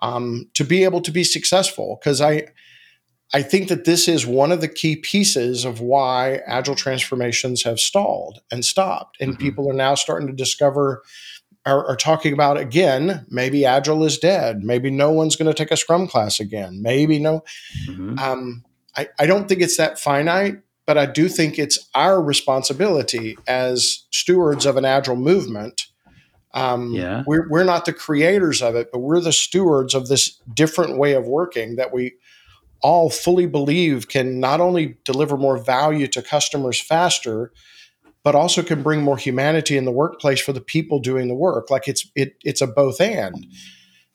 [0.02, 2.46] um, to be able to be successful because i
[3.34, 7.78] i think that this is one of the key pieces of why agile transformations have
[7.80, 9.40] stalled and stopped and Mhm.
[9.40, 11.02] people are now starting to discover
[11.66, 15.70] are, are talking about again maybe agile is dead maybe no one's going to take
[15.70, 17.42] a scrum class again maybe no
[17.88, 18.18] Mhm.
[18.18, 18.64] um,
[18.96, 24.02] I, I don't think it's that finite, but I do think it's our responsibility as
[24.10, 25.86] stewards of an agile movement.
[26.54, 27.22] Um, Yeah.
[27.24, 31.12] we're, we're not the creators of it, but we're the stewards of this different way
[31.12, 32.14] of working that we
[32.82, 37.52] all fully believe can not only deliver more value to customers faster,
[38.22, 41.70] but also can bring more humanity in the workplace for the people doing the work.
[41.70, 43.46] Like it's it it's a both and.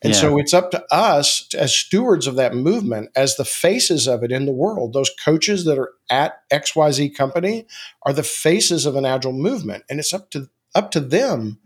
[0.02, 0.20] And Yeah.
[0.20, 4.32] so it's up to us as stewards of that movement, as the faces of it
[4.32, 4.94] in the world.
[4.94, 7.66] Those coaches that are at XYZ company
[8.04, 9.84] are the faces of an agile movement.
[9.90, 11.60] And it's up to up to them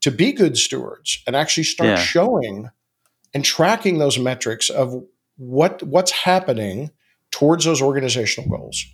[0.00, 1.96] to be good stewards and actually start Yeah.
[2.02, 2.70] showing
[3.32, 5.04] and tracking those metrics of
[5.38, 6.90] what what's happening
[7.30, 8.84] towards those organizational goals.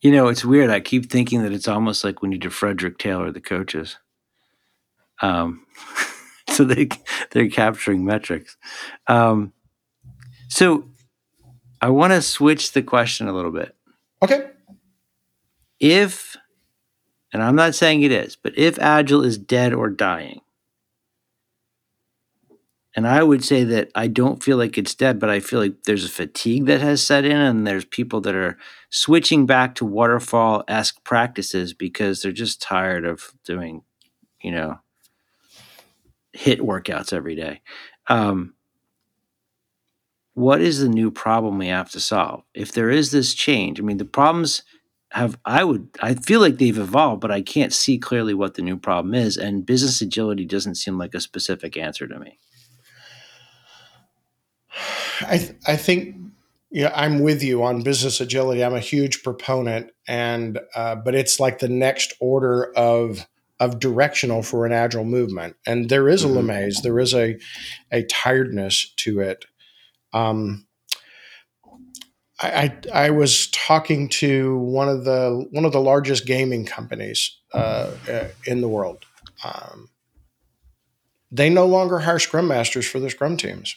[0.00, 0.70] You know, it's weird.
[0.70, 3.98] I keep thinking that it's almost like we need to Frederick Taylor the coaches.
[5.20, 5.66] Um,
[6.48, 6.88] so they
[7.30, 8.56] they're capturing metrics.
[9.06, 9.52] Um,
[10.48, 10.88] so
[11.80, 13.74] I want to switch the question a little bit.
[14.22, 14.50] Okay.
[15.78, 16.36] If,
[17.32, 20.42] and I'm not saying it is, but if Agile is dead or dying,
[22.96, 25.84] and I would say that I don't feel like it's dead, but I feel like
[25.84, 28.58] there's a fatigue that has set in, and there's people that are
[28.90, 33.82] switching back to waterfall esque practices because they're just tired of doing,
[34.42, 34.80] you know,
[36.36, 37.62] HIIT workouts every day.
[38.08, 38.54] Um,
[40.34, 42.42] what is the new problem we have to solve?
[42.54, 44.62] If there is this change, I mean, the problems
[45.12, 48.62] have, I would, I feel like they've evolved, but I can't see clearly what the
[48.62, 49.36] new problem is.
[49.36, 52.38] And business agility doesn't seem like a specific answer to me.
[55.22, 56.16] I th- I think
[56.70, 58.62] yeah, I'm with you on business agility.
[58.64, 63.26] I'm a huge proponent, and uh, but it's like the next order of
[63.58, 66.36] of directional for an agile movement, and there is a Mhm.
[66.48, 67.38] lamaze, there is a
[67.90, 69.44] a tiredness to it.
[70.12, 70.66] Um,
[72.40, 77.38] I, I I was talking to one of the one of the largest gaming companies
[77.52, 79.04] uh, uh, in the world.
[79.44, 79.90] Um,
[81.30, 83.76] they no longer hire scrum masters for their scrum teams.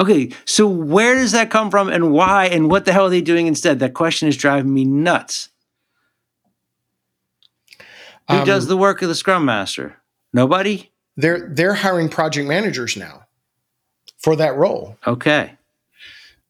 [0.00, 3.20] Okay, so where does that come from and why and what the hell are they
[3.20, 3.78] doing instead?
[3.78, 5.50] That question is driving me nuts.
[8.30, 9.96] Who Um, does the work of the scrum master?
[10.32, 10.90] Nobody?
[11.16, 13.24] they're they're hiring project managers now
[14.18, 14.98] for that role.
[15.06, 15.52] Okay.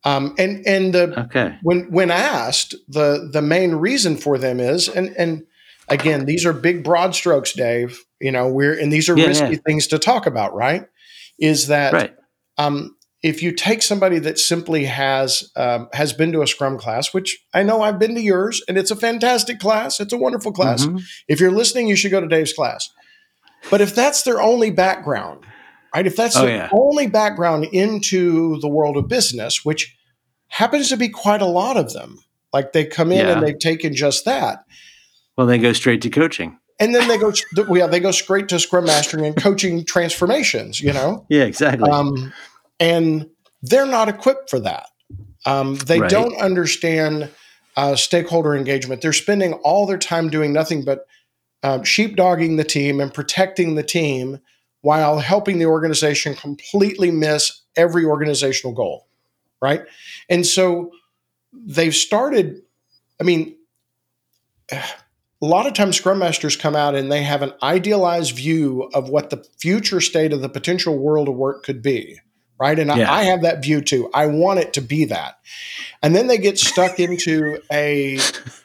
[0.04, 1.58] Um, and and the Okay.
[1.62, 5.44] when when asked, the the main reason for them is and and
[5.88, 8.02] again, these are big broad strokes, Dave.
[8.20, 9.58] You know, we're and these are Yeah, risky yeah.
[9.66, 10.86] things to talk about, right?
[11.38, 12.14] is that Right.
[12.58, 17.14] um, if you take somebody that simply has um, has been to a Scrum class,
[17.14, 20.52] which I know I've been to yours, and it's a fantastic class, it's a wonderful
[20.52, 20.84] class.
[20.84, 21.02] Mhm.
[21.26, 22.90] If you're listening, you should go to Dave's class.
[23.70, 25.40] But if that's their only background,
[25.94, 26.06] right?
[26.06, 26.68] If that's Oh, their yeah.
[26.70, 29.96] only background into the world of business, which
[30.48, 32.18] happens to be quite a lot of them,
[32.52, 33.32] like they come in Yeah.
[33.32, 34.64] and they've taken just that,
[35.38, 36.58] Well, they go straight to coaching.
[36.78, 37.32] and then they go,
[37.74, 40.78] yeah, they go straight to Scrum mastering and coaching transformations.
[40.82, 41.88] You know, Yeah, exactly.
[41.90, 42.34] um,
[42.80, 43.28] and
[43.62, 44.88] they're not equipped for that.
[45.46, 46.10] Um, they Right.
[46.10, 47.30] don't understand
[47.76, 49.02] uh, stakeholder engagement.
[49.02, 51.06] They're spending all their time doing nothing but
[51.62, 54.38] um, sheepdogging the team and protecting the team
[54.82, 59.06] while helping the organization completely miss every organizational goal.
[59.60, 59.82] Right.
[60.28, 60.90] And so
[61.52, 62.60] they've started,
[63.20, 63.56] I mean,
[64.70, 64.82] a
[65.40, 69.30] lot of times scrum masters come out and they have an idealized view of what
[69.30, 72.20] the future state of the potential world of work could be
[72.60, 73.10] right and Yeah.
[73.10, 75.38] I, I have that view too i want it to be that
[76.02, 78.18] and then they get stuck into a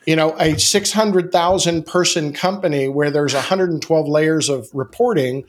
[0.05, 5.45] you know a 600000 person company where there's 112 layers of reporting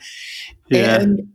[0.69, 1.01] yeah.
[1.01, 1.31] and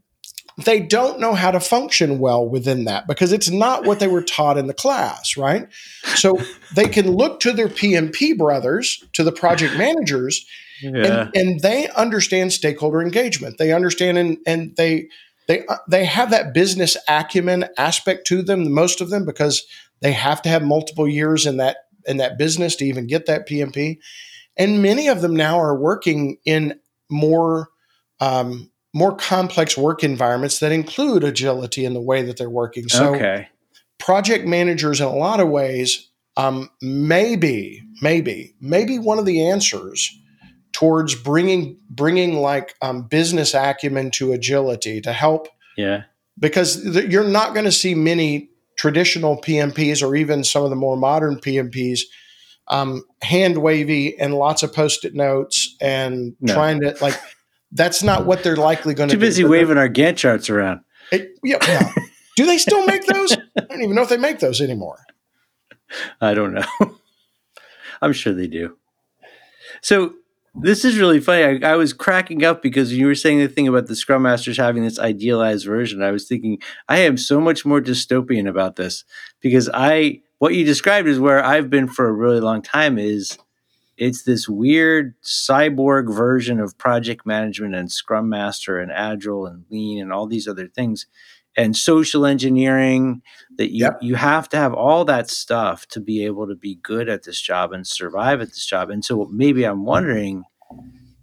[0.65, 4.23] they don't know how to function well within that because it's not what they were
[4.23, 5.69] taught in the class, right?
[6.15, 6.41] So
[6.75, 10.47] they can look to their PMP brothers, to the project managers,
[10.81, 11.27] yeah.
[11.27, 13.59] and, and they understand stakeholder engagement.
[13.59, 15.09] They understand and, and they
[15.47, 19.65] they uh, they have that business acumen aspect to them, most of them, because
[20.01, 23.49] they have to have multiple years in that in that business to even get that
[23.49, 23.99] PMP.
[24.57, 26.81] And many of them now are working in
[27.11, 27.69] more
[28.21, 32.89] um, more complex work environments that include agility in the way that they're working.
[32.89, 33.49] So okay.
[33.99, 40.19] project managers in a lot of ways um, maybe maybe maybe one of the answers
[40.77, 46.03] towards bringing bringing like um, business acumen to agility to help Yeah.
[46.39, 50.77] because th- you're not going to see many traditional PMPs or even some of the
[50.77, 52.01] more modern PMPs
[52.69, 56.53] um, hand wavy and lots of post-it notes and No.
[56.53, 57.19] trying to like
[57.73, 59.27] that's not what they're likely going to Too do.
[59.27, 60.81] busy they're- waving our Gantt charts around.
[61.11, 61.91] it- yeah, yeah.
[62.37, 63.33] Do they still make those?
[63.33, 64.99] I don't even know if they make those anymore.
[66.21, 66.67] I don't know.
[68.03, 68.77] I'm sure they do.
[69.81, 70.17] So
[70.61, 71.65] this is really funny.
[71.65, 74.57] I, I was cracking up because you were saying the thing about the Scrum Masters
[74.57, 76.03] having this idealized version.
[76.03, 79.05] I was thinking I am so much more dystopian about this
[79.41, 82.99] because I what you described is where I've been for a really long time.
[82.99, 83.39] Is
[83.97, 90.03] it's this weird cyborg version of project management and Scrum Master and Agile and Lean
[90.03, 91.07] and all these other things
[91.57, 93.23] and social engineering
[93.57, 93.99] that you Yep.
[94.03, 97.41] you have to have all that stuff to be able to be good at this
[97.41, 98.91] job and survive at this job.
[98.91, 100.45] And so maybe I'm wondering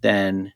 [0.02, 0.54] then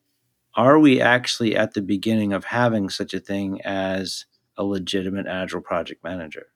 [0.56, 4.26] are we actually at the beginning of having such a thing as
[4.58, 6.48] a legitimate agile project manager?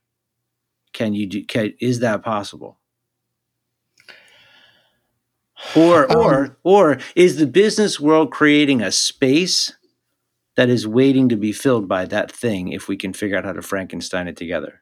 [0.93, 2.79] Can you do can, is that possible?
[5.75, 9.75] Or or Um, or is the business world creating a space
[10.55, 13.53] that is waiting to be filled by that thing if we can figure out how
[13.53, 14.81] to Frankenstein it together?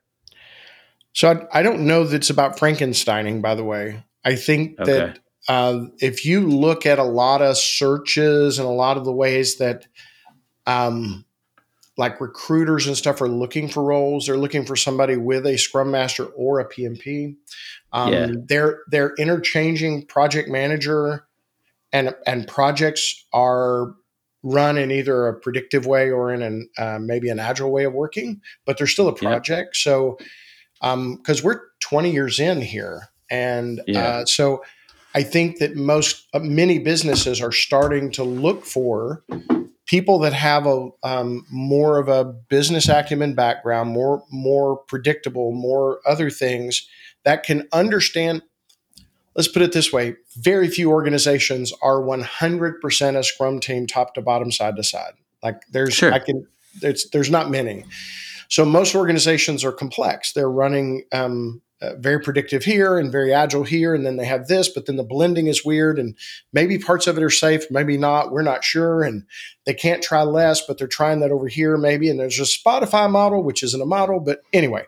[1.14, 4.04] So I, I don't know that it's about Frankensteining, by the way.
[4.24, 4.92] I think Okay.
[4.94, 9.12] that uh, if you look at a lot of searches and a lot of the
[9.12, 9.88] ways that
[10.68, 11.26] um,
[11.98, 15.92] like recruiters and stuff are looking for roles, they're looking for somebody with a Scrum
[15.92, 17.36] Master or a PMP.
[17.92, 18.28] Um, Yeah.
[18.46, 21.26] They're they're interchanging project manager
[21.92, 23.96] and and projects are
[24.44, 27.94] run in either a predictive way or in an uh, maybe an agile way of
[27.94, 29.30] working, but they're still a Yeah.
[29.30, 29.76] project.
[29.76, 30.18] So
[30.82, 34.08] because we're 20 years in here, and Yeah.
[34.08, 34.64] uh, so
[35.16, 39.24] I think that most uh, many businesses are starting to look for
[39.88, 46.00] people that have a um, more of a business acumen background, more more predictable, more
[46.08, 46.88] other things
[47.26, 48.44] that can understand.
[49.36, 54.22] Let's put it this way: very few organizations are 100% a Scrum team, top to
[54.22, 55.14] bottom, side to side.
[55.44, 56.14] Like there's, Sure.
[56.14, 56.48] I can,
[56.82, 57.86] there's, there's not many.
[58.50, 60.34] So most organizations are complex.
[60.34, 64.48] They're running um, uh, very predictive here and very agile here, and then they have
[64.48, 66.16] this, but then the blending is weird, and
[66.52, 68.32] maybe parts of it are SAFe, maybe not.
[68.32, 69.24] We're not sure, and
[69.66, 72.10] they can't try less, but they're trying that over here, maybe.
[72.10, 74.88] And there's a Spotify model, which isn't a model, but anyway.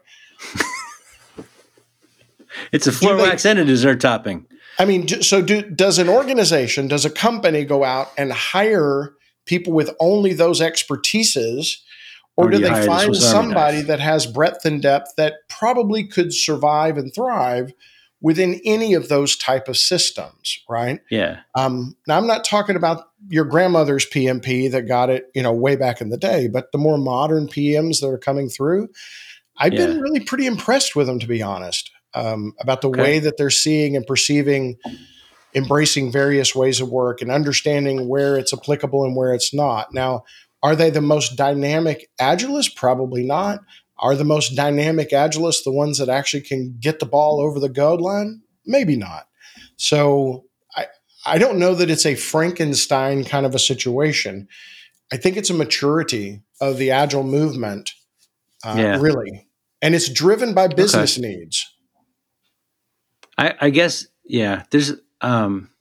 [2.72, 4.46] It's a floor wax and a dessert topping.
[4.80, 9.14] I mean, so do, does an organization, does a company go out and hire
[9.46, 11.78] people with only those expertises,
[12.38, 16.34] or Or do do they find somebody that has breadth and depth that probably could
[16.34, 17.74] survive and thrive
[18.22, 21.02] within any of those type of systems, right?
[21.10, 21.40] Yeah.
[21.56, 25.76] Um, now I'm not talking about your grandmother's PMP that got it, you know, way
[25.76, 28.90] back in the day, but the more modern PMs that are coming through,
[29.58, 29.88] I've Yeah.
[29.88, 33.02] been really pretty impressed with them, to be honest, um, about the Okay.
[33.02, 34.78] way that they're seeing and perceiving,
[35.54, 39.94] embracing various ways of work and understanding where it's applicable and where it's not.
[39.94, 40.24] Now,
[40.64, 42.76] are they the most dynamic agilists?
[42.76, 43.60] Probably not.
[43.98, 47.70] Are the most dynamic agilists the ones that actually can get the ball over the
[47.70, 48.42] goal line?
[48.66, 49.28] Maybe not.
[49.78, 50.46] So
[50.76, 50.88] I,
[51.26, 54.48] I don't know that it's a Frankenstein kind of a situation.
[55.12, 57.92] I think it's a maturity of the agile movement,
[58.64, 58.98] uh, Yeah.
[59.00, 59.48] really.
[59.82, 61.68] And it's driven by business needs.
[63.42, 64.64] I, I guess yeah.
[64.70, 65.72] There's um,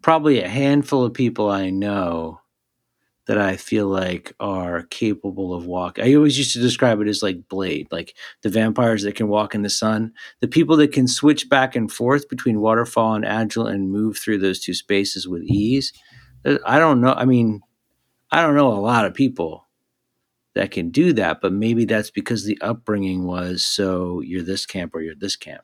[0.00, 2.40] probably a handful of people I know
[3.26, 5.98] that I feel like are capable of walk.
[5.98, 9.56] I always used to describe it as like Blade, like the vampires that can walk
[9.56, 13.66] in the sun, the people that can switch back and forth between waterfall and agile
[13.66, 15.92] and move through those two spaces with ease.
[16.44, 17.14] Uh, I don't know.
[17.14, 17.60] I mean,
[18.30, 19.66] I don't know a lot of people
[20.54, 24.94] that can do that, but maybe that's because the upbringing was so you're this camp
[24.94, 25.62] or you're this camp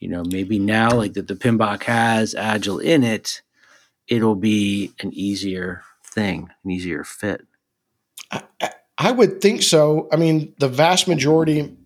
[0.00, 3.42] you know maybe now like that the PMBOK has agile in it
[4.08, 7.42] it'll be an easier thing an easier fit
[8.30, 8.42] I,
[8.98, 10.08] I- would think so.
[10.12, 11.76] I mean, the vast majority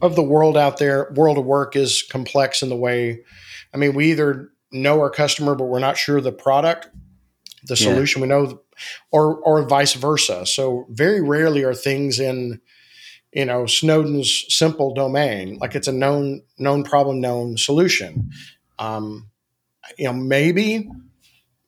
[0.00, 3.20] of the world out there, world of work is complex in the way.
[3.74, 6.88] I mean, we either know our customer, but we're not sure the product,
[7.64, 7.88] the Yeah.
[7.92, 8.22] solution.
[8.22, 8.62] We know,
[9.10, 10.46] or or vice versa.
[10.46, 12.60] So very rarely are things in,
[13.36, 15.58] you know, Snowden's simple domain.
[15.58, 18.30] Like it's a known known problem, known solution.
[18.78, 19.28] Um,
[19.98, 20.88] you know, maybe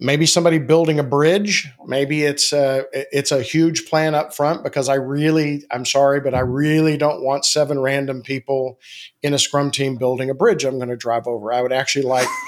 [0.01, 4.89] maybe somebody building a bridge maybe it's a it's a huge plan up front because
[4.89, 8.79] i really i'm sorry but i really don't want seven random people
[9.25, 12.05] in a scrum team building a bridge i'm going to drive over i would actually
[12.05, 12.29] like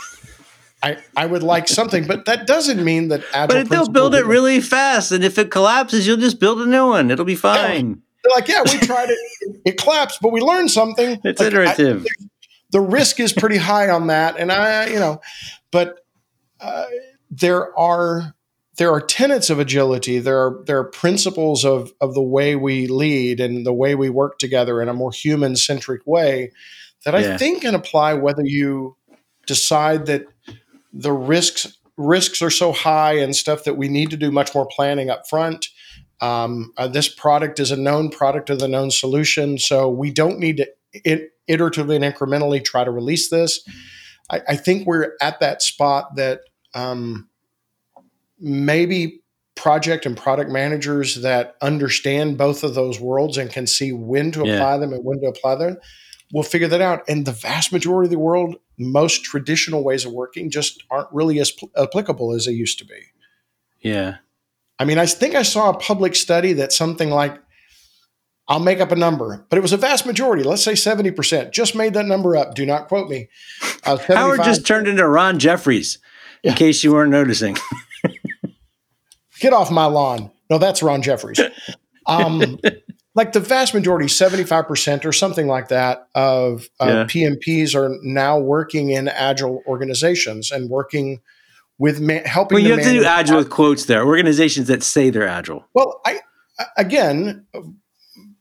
[0.83, 3.65] I, I would like something, but that doesn't mean that agile.
[3.65, 6.87] but they'll build it really fast and if it collapses you'll just build a new
[6.87, 9.19] one it'll be fine They're like, yeah, we tried it,
[9.65, 11.21] it collapsed, but we learned something.
[11.25, 12.07] it's Like, I- iterative
[12.73, 15.21] the risk is pretty high on that, and I, you know,
[15.73, 16.05] but
[16.61, 16.87] uh,
[17.29, 18.35] there are
[18.77, 20.21] there are tenets of agility.
[20.21, 24.09] There are there are principles of of the way we lead and the way we
[24.09, 26.53] work together in a more human centric way
[27.05, 27.37] that I Yeah.
[27.39, 28.97] think can apply whether you
[29.47, 30.27] decide that
[30.93, 34.67] the risks risks are so high and stuff that we need to do much more
[34.67, 35.67] planning up front.
[36.21, 40.39] Um, uh, this product is a known product of the known solution, so we don't
[40.39, 43.61] need to it, iteratively and incrementally try to release this.
[44.31, 46.41] I, I think we're at that spot that
[46.75, 47.29] um,
[48.39, 49.23] maybe
[49.55, 54.47] project and product managers that understand both of those worlds and can see when to
[54.47, 54.55] Yeah.
[54.55, 55.77] apply them and when to apply them
[56.33, 57.03] will figure that out.
[57.09, 61.41] And the vast majority of the world, most traditional ways of working just aren't really
[61.41, 63.01] as pl- applicable as they used to be.
[63.81, 64.17] yeah
[64.81, 67.39] I mean, I think I saw a public study that something like,
[68.49, 71.77] I'll make up a number, but it was a vast majority, let's say 70%, just
[71.77, 72.55] made that number up.
[72.55, 73.29] Do not quote me.
[73.85, 75.99] Uh, howard just turned into ron jeffries
[76.43, 77.57] in case you weren't noticing
[79.41, 80.31] get off my lawn.
[80.49, 81.41] No, that's Ron Jeffries.
[82.07, 82.59] Um,
[83.15, 87.05] like the vast majority, 75% or something like that, of uh, Yeah.
[87.05, 91.21] PMPs are now working in agile organizations and working
[91.81, 92.55] with ma- helping.
[92.57, 96.01] well you have to do agile with quotes there organizations that say they're agile Well,
[96.07, 96.21] I
[96.77, 97.47] again,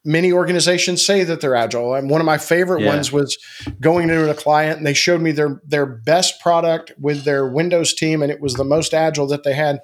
[0.06, 1.94] many organizations say that they're agile.
[1.94, 2.90] And one of my favorite Yeah.
[2.96, 3.38] ones was
[3.80, 7.94] going into a client and they showed me their their best product with their Windows
[7.94, 9.80] team, and it was the most agile that they had.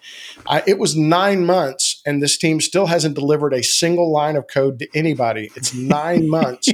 [0.47, 4.47] I, it was nine months, and this team still hasn't delivered a single line of
[4.47, 5.49] code to anybody.
[5.55, 6.69] It's nine months,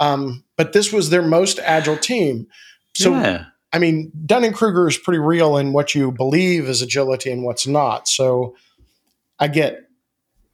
[0.00, 2.46] um, but this was their most agile team.
[2.94, 3.44] So yeah
[3.76, 7.66] I mean, Dunning Kruger is pretty real in what you believe is agility and what's
[7.66, 8.08] not.
[8.08, 8.56] So
[9.38, 9.90] I get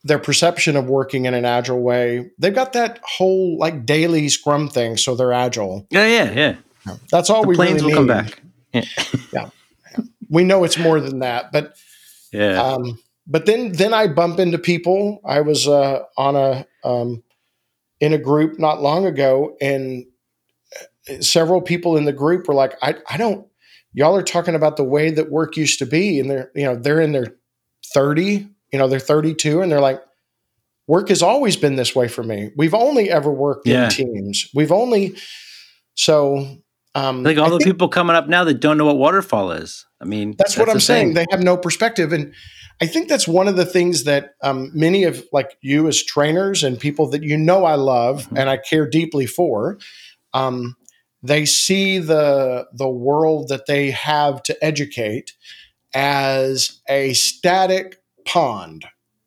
[0.03, 2.33] their perception of working in an agile way.
[2.41, 5.87] They've got that whole like daily scrum thing, so they're agile.
[5.91, 8.27] yeah yeah yeah That's all the we planes really will come
[8.73, 8.89] need.
[9.33, 9.51] yeah.
[10.29, 11.77] We know it's more than that, but
[12.33, 12.99] yeah um,
[13.29, 15.20] but then then I bump into people.
[15.25, 17.23] I was uh, on a um,
[18.01, 20.07] in a group not long ago, and
[21.20, 23.46] several people in the group were like, "I I don't."
[23.94, 26.76] Y'all are talking about the way that work used to be, and they're you know
[26.76, 27.36] they're in their
[27.94, 30.00] thirty, you know they're thirty two, and they're like,
[30.86, 32.50] "Work has always been this way for me.
[32.57, 33.84] We've only ever worked Yeah.
[33.84, 34.48] in teams.
[34.55, 35.16] We've only
[35.94, 36.59] so."
[36.94, 39.50] Um, like all I the think- people coming up now that don't know what waterfall
[39.53, 41.07] is i mean that's, what I'm saying.
[41.09, 41.14] thing.
[41.14, 42.34] They have no perspective, and
[42.82, 46.62] I think that's one of the things that um, many of like you as trainers
[46.62, 48.36] and people that you know I love Mm-hmm.
[48.36, 49.78] and I care deeply for.
[50.34, 50.76] Um,
[51.23, 55.33] they see the the world that they have to educate
[55.95, 58.85] as a static pond.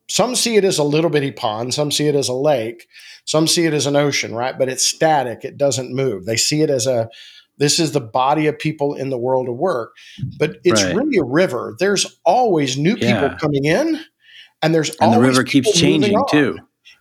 [0.09, 2.87] Some see it as a little bitty pond, some see it as a lake,
[3.25, 4.57] some see it as an ocean, right?
[4.57, 6.25] But it's static, it doesn't move.
[6.25, 7.09] They see it as a
[7.57, 9.93] this is the body of people in the world of work.
[10.37, 10.93] But it's Right.
[10.93, 11.75] really a river.
[11.79, 13.37] There's always new people Yeah.
[13.39, 14.01] coming in,
[14.61, 15.15] and there's always.
[15.15, 16.57] And the river keeps changing too.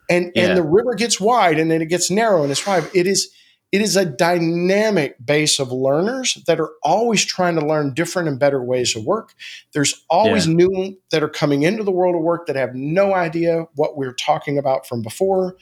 [0.09, 0.49] and Yeah.
[0.49, 3.30] and the river gets wide and then it gets narrow and it's wide it is
[3.74, 8.38] it is a dynamic base of learners that are always trying to learn different and
[8.38, 9.34] better ways of work
[9.72, 13.66] there's always new that are coming into the world of work that have no idea
[13.74, 15.56] what we're talking about from before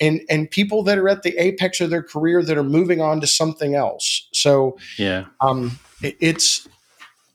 [0.00, 3.20] and and people that are at the apex of their career that are moving on
[3.20, 5.26] to something else so Yeah.
[5.40, 6.66] um, it- it's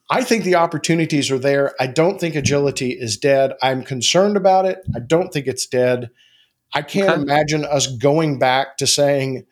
[0.09, 1.73] I think the opportunities are there.
[1.81, 3.51] I don't think agility is dead.
[3.61, 4.77] I'm concerned about it.
[4.95, 6.09] I don't think it's dead.
[6.73, 7.21] I can't Okay.
[7.21, 9.45] imagine us going back to saying,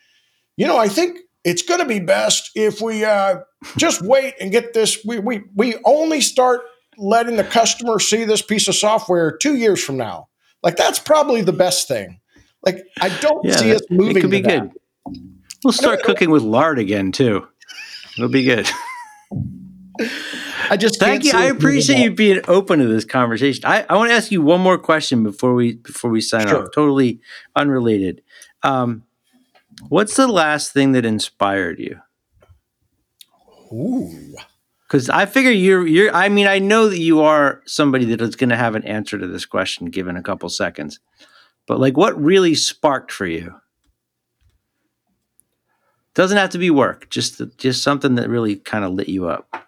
[0.57, 3.39] you know, I think it's going to be best if we uh,
[3.77, 5.03] just wait and get this.
[5.05, 6.61] We, we, we only start
[6.97, 10.27] letting the customer see this piece of software two years from now.
[10.63, 12.19] Like, that's probably the best thing.
[12.65, 13.55] Like, I don't Yeah.
[13.57, 14.61] see us moving it could be to that.
[14.71, 15.21] good.
[15.63, 17.47] We'll start cooking with lard again too.
[18.17, 18.67] It'll be good.
[20.69, 21.31] I just Thank you.
[21.35, 23.63] I appreciate you being open to this conversation.
[23.65, 26.63] I, I want to ask you one more question before we before we sign Sure.
[26.63, 26.69] off.
[26.73, 27.19] Totally
[27.55, 28.21] unrelated.
[28.63, 29.03] Um,
[29.89, 31.99] what's the last thing that inspired you?
[33.71, 34.35] Ooh.
[34.87, 36.13] Because I figure you're you're.
[36.13, 39.17] I mean, I know that you are somebody that is going to have an answer
[39.17, 40.99] to this question given a couple seconds.
[41.67, 43.55] But like, what really sparked for you?
[46.13, 47.09] Doesn't have to be work.
[47.09, 49.67] Just just something that really kind of lit you up.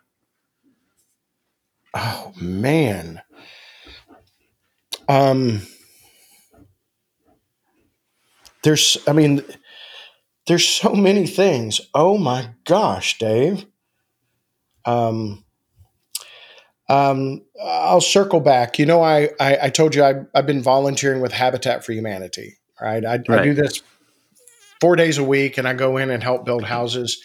[1.93, 3.21] Oh man.
[5.09, 5.61] Um
[8.63, 9.43] there's I mean
[10.47, 11.81] there's so many things.
[11.93, 13.65] Oh my gosh, Dave.
[14.85, 15.43] Um
[16.89, 18.79] um, I'll circle back.
[18.79, 22.57] You know, I I, I told you I, I've been volunteering with Habitat for Humanity.
[22.81, 23.81] Right, I, I do this
[24.79, 27.21] four days a week, and I go in and help build houses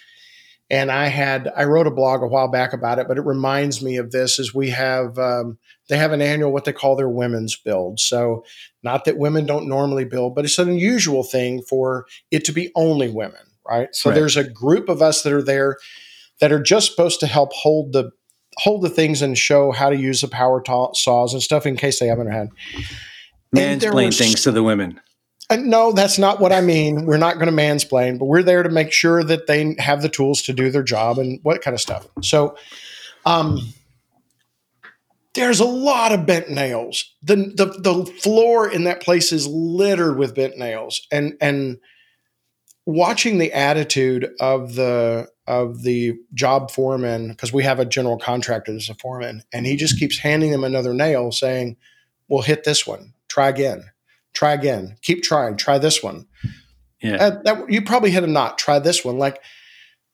[0.72, 3.82] and I had I wrote a blog a while back about it, but it reminds
[3.82, 4.38] me of this.
[4.38, 5.58] Is we have um,
[5.88, 8.00] they have an annual what they call their women's build.
[8.00, 8.44] So
[8.82, 12.72] not that women don't normally build, but it's an unusual thing for it to be
[12.74, 13.94] only women, right?
[13.94, 14.16] So Right.
[14.16, 15.76] there's a group of us that are there
[16.40, 18.10] that are just supposed to help hold the
[18.58, 21.76] hold the things and show how to use the power ta- saws and stuff in
[21.76, 22.48] case they haven't had.
[23.54, 25.00] Mansplain things to the women.
[25.52, 27.04] Uh, no, that's not what I mean.
[27.04, 30.08] We're not going to mansplain, but we're there to make sure that they have the
[30.08, 32.06] tools to do their job and what kind of stuff.
[32.22, 32.56] So,
[33.26, 33.60] um,
[35.34, 37.14] there's a lot of bent nails.
[37.22, 41.78] the the The floor in that place is littered with bent nails, and and
[42.86, 48.74] watching the attitude of the of the job foreman because we have a general contractor
[48.74, 51.76] as a foreman, and he just keeps handing them another nail, saying,
[52.28, 53.12] "We'll hit this one.
[53.28, 53.91] Try again."
[54.34, 54.96] Try again.
[55.02, 55.56] Keep trying.
[55.56, 56.26] Try this one
[57.02, 57.16] Yeah.
[57.16, 58.58] uh, that you probably hit a knot.
[58.58, 59.18] Try this one.
[59.18, 59.42] Like,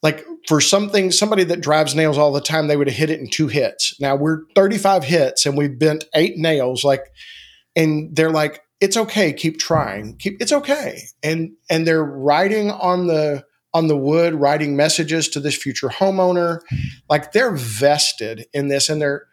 [0.02, 3.20] like for something, somebody that drives nails all the time, they would have hit it
[3.20, 3.94] in two hits.
[4.00, 6.84] Now we're 35 hits and we've bent eight nails.
[6.84, 7.04] Like,
[7.74, 9.32] and they're like, it's okay.
[9.32, 10.16] Keep trying.
[10.18, 11.02] Keep, it's okay.
[11.22, 13.44] And, and they're writing on the,
[13.74, 16.60] on the wood, writing messages to this future homeowner.
[17.10, 19.26] Like they're vested in this and they're,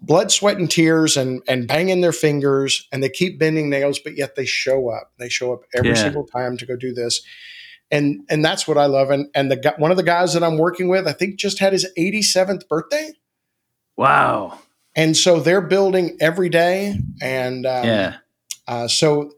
[0.00, 4.16] blood, sweat, and tears and and banging their fingers and they keep bending nails, but
[4.16, 5.12] yet they show up.
[5.18, 5.94] They show up every Yeah.
[5.96, 7.22] single time to go do this.
[7.90, 9.10] And and that's what I love.
[9.10, 11.72] And and the one of the guys that I'm working with, I think just had
[11.72, 13.12] his 87th birthday.
[13.96, 14.58] Wow.
[14.96, 16.96] And so they're building every day.
[17.20, 18.16] And um, yeah.
[18.68, 19.32] uh, so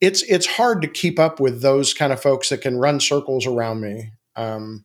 [0.00, 3.46] it's it's hard to keep up with those kind of folks that can run circles
[3.46, 4.12] around me.
[4.36, 4.84] Um,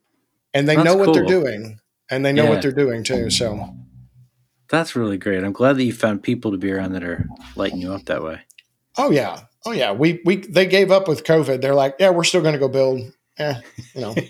[0.54, 1.80] and they That's know what they're doing.
[2.10, 2.50] And they know Yeah.
[2.50, 3.30] what they're doing too.
[3.30, 3.74] So
[4.72, 5.44] That's really great.
[5.44, 8.24] I'm glad that you found people to be around that are lighting you up that
[8.24, 8.42] way.
[8.98, 9.92] Oh yeah, oh yeah.
[9.92, 11.62] We we they gave up with COVID.
[11.62, 13.02] They're like, yeah, we're still going to go build.
[13.38, 13.56] Eh,
[13.94, 14.16] you know.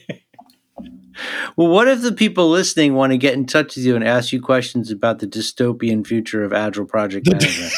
[1.56, 4.32] Well, what if the people listening want to get in touch with you and ask
[4.32, 7.74] you questions about the dystopian future of agile project management?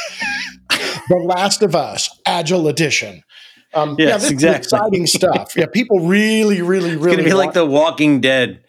[1.10, 3.24] the Last of Us Agile Edition.
[3.74, 4.60] Um, yeah, Yes, this exactly.
[4.60, 5.54] is exciting stuff.
[5.58, 7.18] Yeah, people really, really, really.
[7.18, 8.64] it's to be like The Walking Dead.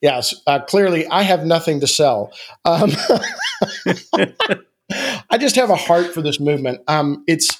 [0.00, 2.32] Yes, uh, clearly I have nothing to sell.
[2.64, 2.90] Um,
[5.30, 6.80] I just have a heart for this movement.
[6.88, 7.58] Um, it's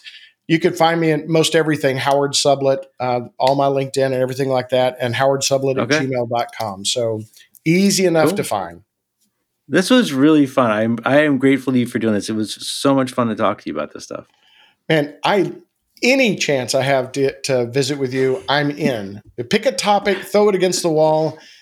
[0.49, 4.49] you can find me in most everything, Howard Sublett, uh, all my LinkedIn and everything
[4.49, 6.85] like that, and Howard Sublett at gmail.com.
[6.87, 7.23] So
[7.65, 8.37] easy enough Cool.
[8.39, 8.83] to find.
[9.69, 10.71] This was really fun.
[10.71, 12.29] I'm I am grateful to you for doing this.
[12.29, 14.27] It was so much fun to talk to you about this stuff.
[14.89, 15.53] Man, I
[16.03, 19.23] any chance I have to, to visit with you, I'm in.
[19.51, 21.39] Pick a topic, throw it against the wall,